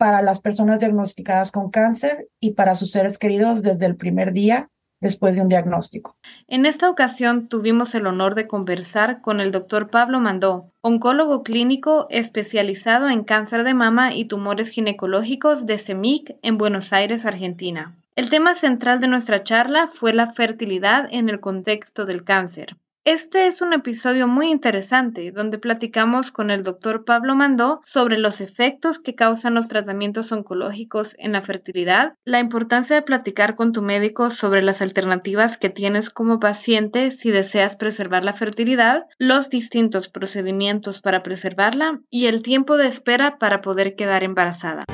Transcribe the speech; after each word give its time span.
para 0.00 0.22
las 0.22 0.40
personas 0.40 0.80
diagnosticadas 0.80 1.52
con 1.52 1.70
cáncer 1.70 2.26
y 2.40 2.52
para 2.52 2.74
sus 2.74 2.90
seres 2.90 3.18
queridos 3.18 3.62
desde 3.62 3.84
el 3.84 3.96
primer 3.96 4.32
día 4.32 4.70
después 4.98 5.36
de 5.36 5.42
un 5.42 5.50
diagnóstico. 5.50 6.16
En 6.48 6.64
esta 6.64 6.88
ocasión 6.88 7.48
tuvimos 7.48 7.94
el 7.94 8.06
honor 8.06 8.34
de 8.34 8.46
conversar 8.46 9.20
con 9.20 9.40
el 9.40 9.50
doctor 9.52 9.90
Pablo 9.90 10.18
Mandó, 10.18 10.72
oncólogo 10.80 11.42
clínico 11.42 12.06
especializado 12.08 13.10
en 13.10 13.24
cáncer 13.24 13.62
de 13.62 13.74
mama 13.74 14.14
y 14.14 14.24
tumores 14.24 14.70
ginecológicos 14.70 15.66
de 15.66 15.76
CEMIC 15.76 16.34
en 16.40 16.56
Buenos 16.56 16.94
Aires, 16.94 17.26
Argentina. 17.26 17.94
El 18.16 18.30
tema 18.30 18.54
central 18.54 19.00
de 19.00 19.08
nuestra 19.08 19.44
charla 19.44 19.86
fue 19.86 20.14
la 20.14 20.32
fertilidad 20.32 21.08
en 21.10 21.28
el 21.28 21.40
contexto 21.40 22.06
del 22.06 22.24
cáncer. 22.24 22.74
Este 23.06 23.46
es 23.46 23.62
un 23.62 23.72
episodio 23.72 24.28
muy 24.28 24.50
interesante 24.50 25.32
donde 25.32 25.56
platicamos 25.56 26.30
con 26.30 26.50
el 26.50 26.62
doctor 26.62 27.06
Pablo 27.06 27.34
Mandó 27.34 27.80
sobre 27.86 28.18
los 28.18 28.42
efectos 28.42 28.98
que 28.98 29.14
causan 29.14 29.54
los 29.54 29.68
tratamientos 29.68 30.30
oncológicos 30.32 31.16
en 31.18 31.32
la 31.32 31.40
fertilidad, 31.40 32.12
la 32.26 32.40
importancia 32.40 32.96
de 32.96 33.00
platicar 33.00 33.54
con 33.54 33.72
tu 33.72 33.80
médico 33.80 34.28
sobre 34.28 34.60
las 34.60 34.82
alternativas 34.82 35.56
que 35.56 35.70
tienes 35.70 36.10
como 36.10 36.40
paciente 36.40 37.10
si 37.10 37.30
deseas 37.30 37.76
preservar 37.76 38.22
la 38.22 38.34
fertilidad, 38.34 39.06
los 39.16 39.48
distintos 39.48 40.08
procedimientos 40.08 41.00
para 41.00 41.22
preservarla 41.22 42.02
y 42.10 42.26
el 42.26 42.42
tiempo 42.42 42.76
de 42.76 42.88
espera 42.88 43.38
para 43.38 43.62
poder 43.62 43.94
quedar 43.94 44.24
embarazada. 44.24 44.84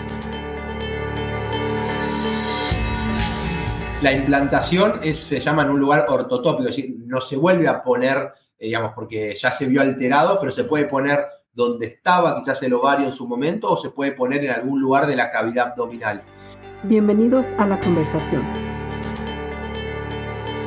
La 4.03 4.13
implantación 4.13 5.01
es, 5.03 5.19
se 5.19 5.41
llama 5.41 5.63
en 5.63 5.71
un 5.71 5.81
lugar 5.81 6.07
ortotópico, 6.09 6.69
es 6.69 6.77
decir, 6.77 6.97
no 7.07 7.21
se 7.21 7.37
vuelve 7.37 7.67
a 7.67 7.83
poner, 7.83 8.31
eh, 8.59 8.67
digamos, 8.67 8.93
porque 8.95 9.35
ya 9.35 9.51
se 9.51 9.67
vio 9.67 9.81
alterado, 9.81 10.39
pero 10.39 10.53
se 10.53 10.65
puede 10.65 10.85
poner 10.85 11.25
donde 11.53 11.87
estaba 11.87 12.39
quizás 12.39 12.63
el 12.63 12.75
ovario 12.75 13.07
en 13.07 13.13
su 13.13 13.27
momento 13.27 13.71
o 13.71 13.77
se 13.77 13.89
puede 13.89 14.13
poner 14.13 14.45
en 14.45 14.51
algún 14.51 14.81
lugar 14.81 15.07
de 15.07 15.17
la 15.17 15.31
cavidad 15.31 15.69
abdominal. 15.69 16.23
Bienvenidos 16.83 17.49
a 17.57 17.67
la 17.67 17.81
conversación. 17.81 18.45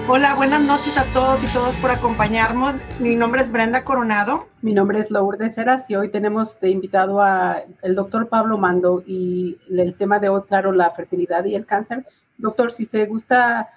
Hola, 0.07 0.33
buenas 0.33 0.63
noches 0.63 0.97
a 0.97 1.03
todos 1.13 1.43
y 1.43 1.53
todas 1.53 1.75
por 1.75 1.91
acompañarnos. 1.91 2.77
Mi 2.99 3.15
nombre 3.15 3.43
es 3.43 3.51
Brenda 3.51 3.83
Coronado. 3.83 4.47
Mi 4.63 4.73
nombre 4.73 4.97
es 4.97 5.11
Lourdes 5.11 5.55
Heras 5.55 5.87
y 5.87 5.95
hoy 5.95 6.09
tenemos 6.09 6.59
de 6.59 6.71
invitado 6.71 7.21
a 7.21 7.61
el 7.83 7.93
doctor 7.93 8.27
Pablo 8.27 8.57
Mando 8.57 9.03
y 9.05 9.59
el 9.69 9.93
tema 9.93 10.17
de 10.17 10.29
hoy, 10.29 10.41
claro, 10.47 10.71
la 10.71 10.89
fertilidad 10.89 11.45
y 11.45 11.53
el 11.53 11.67
cáncer. 11.67 12.03
Doctor, 12.39 12.71
si 12.71 12.85
se 12.85 13.05
gusta 13.05 13.69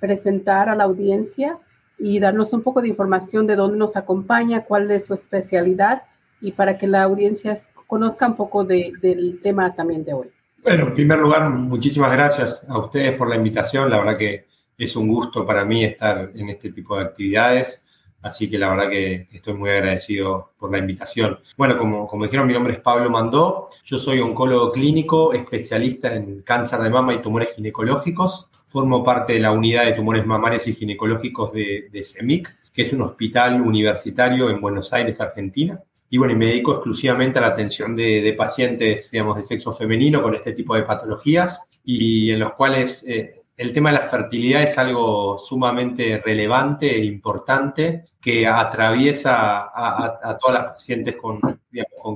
presentar 0.00 0.68
a 0.68 0.74
la 0.74 0.84
audiencia 0.84 1.58
y 1.98 2.18
darnos 2.18 2.52
un 2.52 2.62
poco 2.62 2.80
de 2.80 2.88
información 2.88 3.46
de 3.46 3.56
dónde 3.56 3.76
nos 3.76 3.96
acompaña, 3.96 4.64
cuál 4.64 4.90
es 4.90 5.06
su 5.06 5.14
especialidad 5.14 6.04
y 6.40 6.52
para 6.52 6.78
que 6.78 6.86
la 6.86 7.02
audiencia 7.02 7.56
conozca 7.86 8.26
un 8.26 8.36
poco 8.36 8.64
del 8.64 9.40
tema 9.42 9.74
también 9.74 10.04
de 10.04 10.14
hoy. 10.14 10.30
Bueno, 10.62 10.88
en 10.88 10.94
primer 10.94 11.18
lugar, 11.18 11.50
muchísimas 11.50 12.12
gracias 12.12 12.64
a 12.68 12.78
ustedes 12.78 13.12
por 13.16 13.28
la 13.28 13.36
invitación. 13.36 13.90
La 13.90 13.98
verdad 13.98 14.16
que 14.16 14.46
es 14.78 14.96
un 14.96 15.08
gusto 15.08 15.46
para 15.46 15.64
mí 15.64 15.84
estar 15.84 16.30
en 16.34 16.48
este 16.48 16.70
tipo 16.70 16.96
de 16.96 17.04
actividades. 17.04 17.83
Así 18.24 18.48
que 18.48 18.56
la 18.56 18.70
verdad 18.70 18.88
que 18.88 19.28
estoy 19.30 19.52
muy 19.52 19.68
agradecido 19.68 20.52
por 20.58 20.72
la 20.72 20.78
invitación. 20.78 21.38
Bueno, 21.58 21.76
como, 21.76 22.06
como 22.08 22.24
dijeron, 22.24 22.46
mi 22.46 22.54
nombre 22.54 22.72
es 22.72 22.80
Pablo 22.80 23.10
Mandó. 23.10 23.68
Yo 23.84 23.98
soy 23.98 24.18
oncólogo 24.20 24.72
clínico, 24.72 25.34
especialista 25.34 26.14
en 26.14 26.40
cáncer 26.40 26.78
de 26.78 26.88
mama 26.88 27.12
y 27.12 27.18
tumores 27.18 27.50
ginecológicos. 27.54 28.46
Formo 28.66 29.04
parte 29.04 29.34
de 29.34 29.40
la 29.40 29.52
unidad 29.52 29.84
de 29.84 29.92
tumores 29.92 30.24
mamarios 30.24 30.66
y 30.66 30.74
ginecológicos 30.74 31.52
de, 31.52 31.90
de 31.92 32.02
CEMIC, 32.02 32.56
que 32.72 32.82
es 32.82 32.94
un 32.94 33.02
hospital 33.02 33.60
universitario 33.60 34.48
en 34.48 34.58
Buenos 34.58 34.90
Aires, 34.94 35.20
Argentina. 35.20 35.78
Y 36.08 36.16
bueno, 36.16 36.32
y 36.32 36.36
me 36.36 36.46
dedico 36.46 36.72
exclusivamente 36.72 37.38
a 37.38 37.42
la 37.42 37.48
atención 37.48 37.94
de, 37.94 38.22
de, 38.22 38.32
pacientes, 38.32 39.10
digamos, 39.10 39.36
de 39.36 39.42
sexo 39.42 39.70
femenino 39.70 40.22
con 40.22 40.34
este 40.34 40.54
tipo 40.54 40.74
de 40.74 40.82
patologías 40.84 41.60
y 41.84 42.30
en 42.30 42.38
los 42.38 42.54
cuales 42.54 43.04
eh, 43.06 43.42
el 43.56 43.72
tema 43.72 43.90
de 43.90 43.98
la 43.98 44.08
fertilidad 44.08 44.62
es 44.62 44.76
algo 44.78 45.38
sumamente 45.38 46.20
relevante 46.24 46.90
e 46.90 47.04
importante 47.04 48.06
que 48.20 48.46
atraviesa 48.46 49.70
a, 49.74 50.38
todas 50.40 50.54
las 50.54 50.72
pacientes 50.72 51.16
con, 51.16 51.40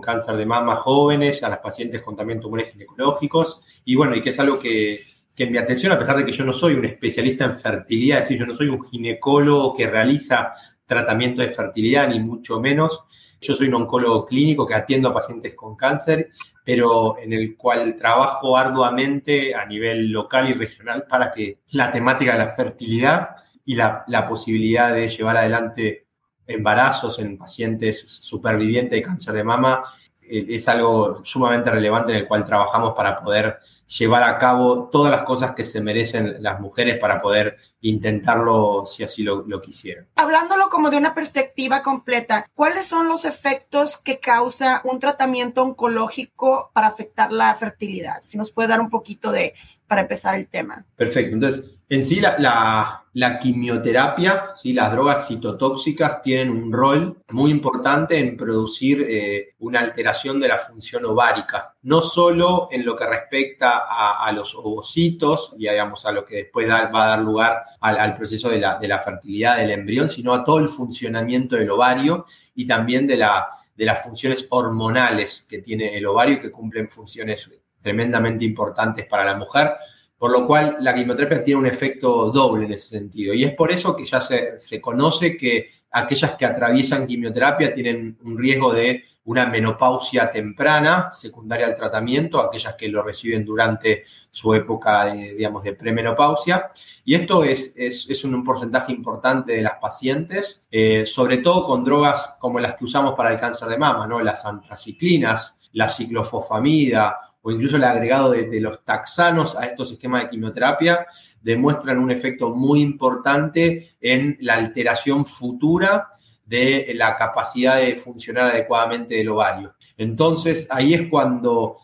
cáncer 0.00 0.36
de 0.36 0.46
mama 0.46 0.76
jóvenes, 0.76 1.42
a 1.42 1.48
las 1.48 1.58
pacientes 1.58 2.02
con 2.02 2.16
también 2.16 2.40
tumores 2.40 2.72
ginecológicos, 2.72 3.60
y 3.84 3.94
bueno, 3.94 4.16
y 4.16 4.22
que 4.22 4.30
es 4.30 4.40
algo 4.40 4.58
que, 4.58 5.00
que 5.34 5.46
mi 5.46 5.58
atención, 5.58 5.92
a 5.92 5.98
pesar 5.98 6.16
de 6.16 6.24
que 6.24 6.32
yo 6.32 6.44
no 6.44 6.52
soy 6.52 6.74
un 6.74 6.84
especialista 6.84 7.44
en 7.44 7.54
fertilidad, 7.54 8.18
es 8.18 8.24
decir, 8.24 8.38
yo 8.38 8.46
no 8.46 8.56
soy 8.56 8.68
un 8.68 8.84
ginecólogo 8.88 9.76
que 9.76 9.86
realiza 9.86 10.54
tratamiento 10.86 11.42
de 11.42 11.48
fertilidad, 11.48 12.08
ni 12.08 12.18
mucho 12.18 12.58
menos, 12.58 13.04
yo 13.40 13.54
soy 13.54 13.68
un 13.68 13.74
oncólogo 13.74 14.26
clínico 14.26 14.66
que 14.66 14.74
atiendo 14.74 15.10
a 15.10 15.14
pacientes 15.14 15.54
con 15.54 15.76
cáncer 15.76 16.30
pero 16.68 17.16
en 17.18 17.32
el 17.32 17.56
cual 17.56 17.96
trabajo 17.96 18.54
arduamente 18.54 19.54
a 19.54 19.64
nivel 19.64 20.12
local 20.12 20.50
y 20.50 20.52
regional 20.52 21.06
para 21.08 21.32
que 21.32 21.60
la 21.70 21.90
temática 21.90 22.32
de 22.32 22.38
la 22.40 22.54
fertilidad 22.54 23.36
y 23.64 23.74
la, 23.74 24.04
la 24.06 24.28
posibilidad 24.28 24.92
de 24.92 25.08
llevar 25.08 25.38
adelante 25.38 26.04
embarazos 26.46 27.20
en 27.20 27.38
pacientes 27.38 28.04
supervivientes 28.06 28.98
de 28.98 29.02
cáncer 29.02 29.32
de 29.32 29.44
mama 29.44 29.82
eh, 30.20 30.44
es 30.46 30.68
algo 30.68 31.24
sumamente 31.24 31.70
relevante 31.70 32.12
en 32.12 32.18
el 32.18 32.28
cual 32.28 32.44
trabajamos 32.44 32.92
para 32.94 33.18
poder 33.18 33.60
llevar 33.88 34.22
a 34.22 34.38
cabo 34.38 34.88
todas 34.90 35.10
las 35.10 35.22
cosas 35.22 35.52
que 35.52 35.64
se 35.64 35.80
merecen 35.80 36.42
las 36.42 36.60
mujeres 36.60 36.98
para 36.98 37.22
poder 37.22 37.56
intentarlo 37.80 38.84
si 38.86 39.02
así 39.02 39.22
lo, 39.22 39.44
lo, 39.46 39.62
quisieran. 39.62 40.06
Hablándolo 40.16 40.68
como 40.68 40.90
de 40.90 40.98
una 40.98 41.14
perspectiva 41.14 41.82
completa, 41.82 42.46
¿cuáles 42.54 42.86
son 42.86 43.08
los 43.08 43.24
efectos 43.24 43.96
que 43.96 44.18
causa 44.18 44.82
un 44.84 44.98
tratamiento 44.98 45.62
oncológico 45.62 46.70
para 46.74 46.88
afectar 46.88 47.32
la 47.32 47.54
fertilidad? 47.54 48.18
Si 48.22 48.36
nos 48.36 48.52
puede 48.52 48.68
dar 48.68 48.80
un 48.80 48.90
poquito 48.90 49.32
de, 49.32 49.54
para 49.88 50.02
empezar 50.02 50.36
el 50.36 50.46
tema. 50.46 50.84
Perfecto, 50.96 51.34
entonces 51.34 51.78
en 51.90 52.04
sí, 52.04 52.20
la, 52.20 53.38
quimioterapia, 53.40 54.50
¿sí? 54.54 54.74
las 54.74 54.92
drogas 54.92 55.26
citotóxicas 55.26 56.20
tienen 56.20 56.50
un 56.50 56.70
rol 56.70 57.22
muy 57.30 57.50
importante 57.50 58.18
en 58.18 58.36
producir 58.36 59.06
eh, 59.08 59.54
una 59.60 59.80
alteración 59.80 60.38
de 60.38 60.48
la 60.48 60.58
función 60.58 61.06
ovárica, 61.06 61.74
no 61.82 62.02
solo 62.02 62.68
en 62.70 62.84
lo 62.84 62.94
que 62.94 63.06
respecta 63.06 63.84
a, 63.88 64.30
los 64.32 64.54
ovocitos 64.54 65.54
y 65.56 65.60
digamos, 65.60 66.04
a 66.04 66.12
lo 66.12 66.26
que 66.26 66.36
después 66.36 66.68
va 66.68 67.04
a 67.04 67.08
dar 67.08 67.20
lugar 67.20 67.62
al, 67.80 68.14
proceso 68.14 68.50
de 68.50 68.58
la, 68.58 69.00
fertilidad 69.02 69.56
del 69.56 69.70
embrión, 69.70 70.10
sino 70.10 70.34
a 70.34 70.44
todo 70.44 70.58
el 70.58 70.68
funcionamiento 70.68 71.56
del 71.56 71.70
ovario 71.70 72.26
y 72.54 72.66
también 72.66 73.06
de, 73.06 73.16
la, 73.16 73.48
de 73.74 73.86
las 73.86 74.02
funciones 74.02 74.46
hormonales 74.50 75.46
que 75.48 75.60
tiene 75.60 75.96
el 75.96 76.04
ovario 76.04 76.38
que 76.38 76.52
cumplen 76.52 76.90
funciones 76.90 77.48
tremendamente 77.80 78.44
importantes 78.44 79.06
para 79.06 79.24
la 79.24 79.36
mujer 79.36 79.72
por 80.18 80.32
lo 80.32 80.46
cual 80.46 80.78
la 80.80 80.94
quimioterapia 80.94 81.44
tiene 81.44 81.60
un 81.60 81.66
efecto 81.66 82.30
doble 82.32 82.66
en 82.66 82.72
ese 82.72 82.88
sentido. 82.88 83.32
Y 83.32 83.44
es 83.44 83.54
por 83.54 83.70
eso 83.70 83.94
que 83.94 84.04
ya 84.04 84.20
se, 84.20 84.58
se, 84.58 84.80
conoce 84.80 85.36
que 85.36 85.68
aquellas 85.92 86.32
que 86.32 86.44
atraviesan 86.44 87.06
quimioterapia 87.06 87.72
tienen 87.72 88.18
un 88.24 88.36
riesgo 88.36 88.74
de 88.74 89.04
una 89.24 89.46
menopausia 89.46 90.30
temprana, 90.30 91.10
secundaria 91.12 91.66
al 91.66 91.76
tratamiento, 91.76 92.40
aquellas 92.40 92.74
que 92.74 92.88
lo 92.88 93.02
reciben 93.02 93.44
durante 93.44 94.04
su 94.30 94.54
época 94.54 95.04
de, 95.04 95.34
digamos, 95.34 95.62
de 95.62 95.74
premenopausia. 95.74 96.70
Y 97.04 97.14
esto 97.14 97.44
es, 97.44 97.74
es, 97.76 98.08
es 98.08 98.24
un 98.24 98.42
porcentaje 98.42 98.90
importante 98.90 99.52
de 99.52 99.62
las 99.62 99.74
pacientes, 99.74 100.62
eh, 100.70 101.06
sobre 101.06 101.38
todo 101.38 101.64
con 101.64 101.84
drogas 101.84 102.36
como 102.40 102.58
las 102.58 102.74
que 102.74 102.86
usamos 102.86 103.14
para 103.14 103.30
el 103.30 103.38
cáncer 103.38 103.68
de 103.68 103.78
mama, 103.78 104.06
¿no? 104.06 104.20
las 104.20 104.44
antraciclinas, 104.44 105.58
la 105.72 105.88
ciclofosfamida, 105.88 107.18
o 107.42 107.50
incluso 107.50 107.76
el 107.76 107.84
agregado 107.84 108.32
de, 108.32 108.60
los 108.60 108.84
taxanos 108.84 109.56
a 109.56 109.64
estos 109.64 109.92
esquemas 109.92 110.24
de 110.24 110.30
quimioterapia 110.30 111.06
demuestran 111.40 111.98
un 111.98 112.10
efecto 112.10 112.54
muy 112.54 112.80
importante 112.80 113.96
en 114.00 114.36
la 114.40 114.54
alteración 114.54 115.24
futura 115.24 116.08
de 116.44 116.92
la 116.94 117.16
capacidad 117.16 117.76
de 117.76 117.94
funcionar 117.96 118.50
adecuadamente 118.50 119.14
del 119.14 119.28
ovario. 119.28 119.74
Entonces, 119.96 120.66
ahí 120.70 120.94
es 120.94 121.08
cuando, 121.08 121.76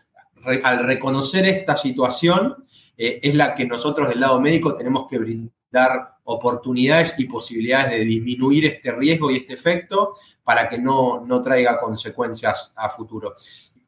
al 0.62 0.85
reconocer 0.85 1.45
esta 1.47 1.77
situación, 1.77 2.65
eh, 2.97 3.21
es 3.23 3.35
la 3.35 3.55
que 3.55 3.67
nosotros 3.67 4.09
del 4.09 4.21
lado 4.21 4.41
médico 4.41 4.75
tenemos 4.75 5.07
que 5.09 5.19
brindar 5.19 6.15
oportunidades 6.25 7.15
y 7.19 7.25
posibilidades 7.25 7.91
de 7.91 8.00
disminuir 8.00 8.67
este 8.67 8.93
riesgo 8.93 9.31
y 9.31 9.37
este 9.37 9.55
efecto 9.55 10.15
para 10.43 10.69
que 10.69 10.79
no, 10.79 11.23
no 11.25 11.43
traiga 11.43 11.79
consecuencias 11.79 12.73
a 12.75 12.89
futuro 12.89 13.35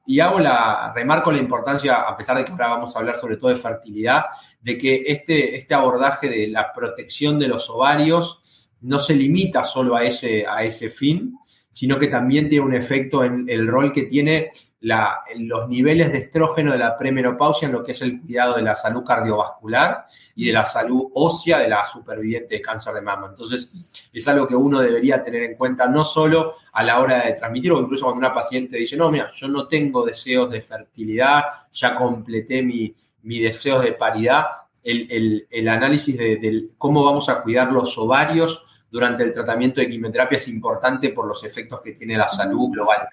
y 0.07 0.21
hago 0.21 0.39
la, 0.39 0.93
remarco 0.95 1.33
la 1.33 1.39
importancia, 1.39 2.03
a 2.03 2.17
pesar 2.17 2.37
de 2.37 2.45
que 2.45 2.53
ahora 2.53 2.69
vamos 2.69 2.95
a 2.95 2.99
hablar 2.99 3.17
sobre 3.17 3.37
todo 3.37 3.51
de 3.51 3.57
fertilidad, 3.57 4.27
de 4.61 4.79
que 4.79 5.05
este, 5.07 5.57
este 5.57 5.75
abordaje 5.75 6.29
de 6.29 6.49
la 6.49 6.73
protección 6.73 7.39
de 7.39 7.49
los 7.49 7.69
ovarios 7.69 8.69
no 8.83 8.99
se 9.01 9.15
limita 9.15 9.65
solo 9.65 9.97
a 9.97 10.05
ese, 10.05 10.47
a 10.47 10.63
ese 10.63 10.91
fin, 10.91 11.37
sino 11.73 11.99
que 11.99 12.07
también 12.07 12.49
tiene 12.49 12.65
un 12.65 12.75
efecto 12.75 13.25
en 13.25 13.45
el 13.49 13.67
rol 13.67 13.93
que 13.93 14.05
tiene 14.05 14.53
los 14.81 15.69
niveles 15.69 16.13
de 16.13 16.19
estrógeno 16.19 16.73
de 16.73 16.79
la 16.79 16.97
premenopausia 16.97 17.67
en 17.67 17.73
lo 17.73 17.83
que 17.83 17.93
es 17.93 18.03
el 18.03 18.21
cuidado 18.21 18.57
de 18.57 18.63
la 18.63 18.75
salud 18.75 19.05
cardiovascular 19.05 20.07
y 20.35 20.47
de 20.47 20.53
la 20.53 20.67
salud 20.67 21.09
ósea 21.15 21.59
de 21.59 21.69
la 21.69 21.85
superviviente 21.85 22.57
de 22.57 22.61
cáncer 22.61 22.95
de 22.95 23.01
mama. 23.01 23.29
Entonces, 23.31 23.71
es 24.13 24.29
algo 24.29 24.47
que 24.47 24.55
uno 24.55 24.81
debería 24.81 25.23
tener 25.23 25.43
en 25.45 25.57
cuenta 25.57 25.89
no 25.89 26.05
solo 26.05 26.55
a 26.73 26.83
la 26.83 27.01
hora 27.01 27.25
de 27.25 27.33
transmitir, 27.33 27.73
o 27.73 27.81
incluso 27.81 28.05
cuando 28.05 28.19
una 28.19 28.35
paciente 28.35 28.77
dice, 28.77 28.97
no, 28.97 29.11
mira, 29.11 29.31
yo 29.35 29.49
no 29.49 29.67
tengo 29.67 30.05
deseos 30.05 30.51
de 30.51 30.61
fertilidad, 30.61 31.45
ya 31.73 31.97
completé 31.97 32.63
mi, 32.63 32.95
mi 33.23 33.41
deseo 33.41 33.81
de 33.81 33.93
paridad, 33.93 34.45
el, 34.85 35.69
análisis 35.69 36.17
de, 36.17 36.37
de 36.37 36.69
cómo 36.79 37.05
vamos 37.05 37.29
a 37.29 37.43
cuidar 37.43 37.73
los 37.73 37.99
ovarios 37.99 38.65
durante 38.89 39.25
el 39.25 39.33
tratamiento 39.33 39.81
de 39.81 39.89
quimioterapia 39.89 40.39
es 40.39 40.47
importante 40.47 41.11
por 41.11 41.27
los 41.27 41.43
efectos 41.43 41.81
que 41.81 41.93
tiene 41.93 42.17
la 42.17 42.29
salud 42.29 42.71
global 42.71 43.09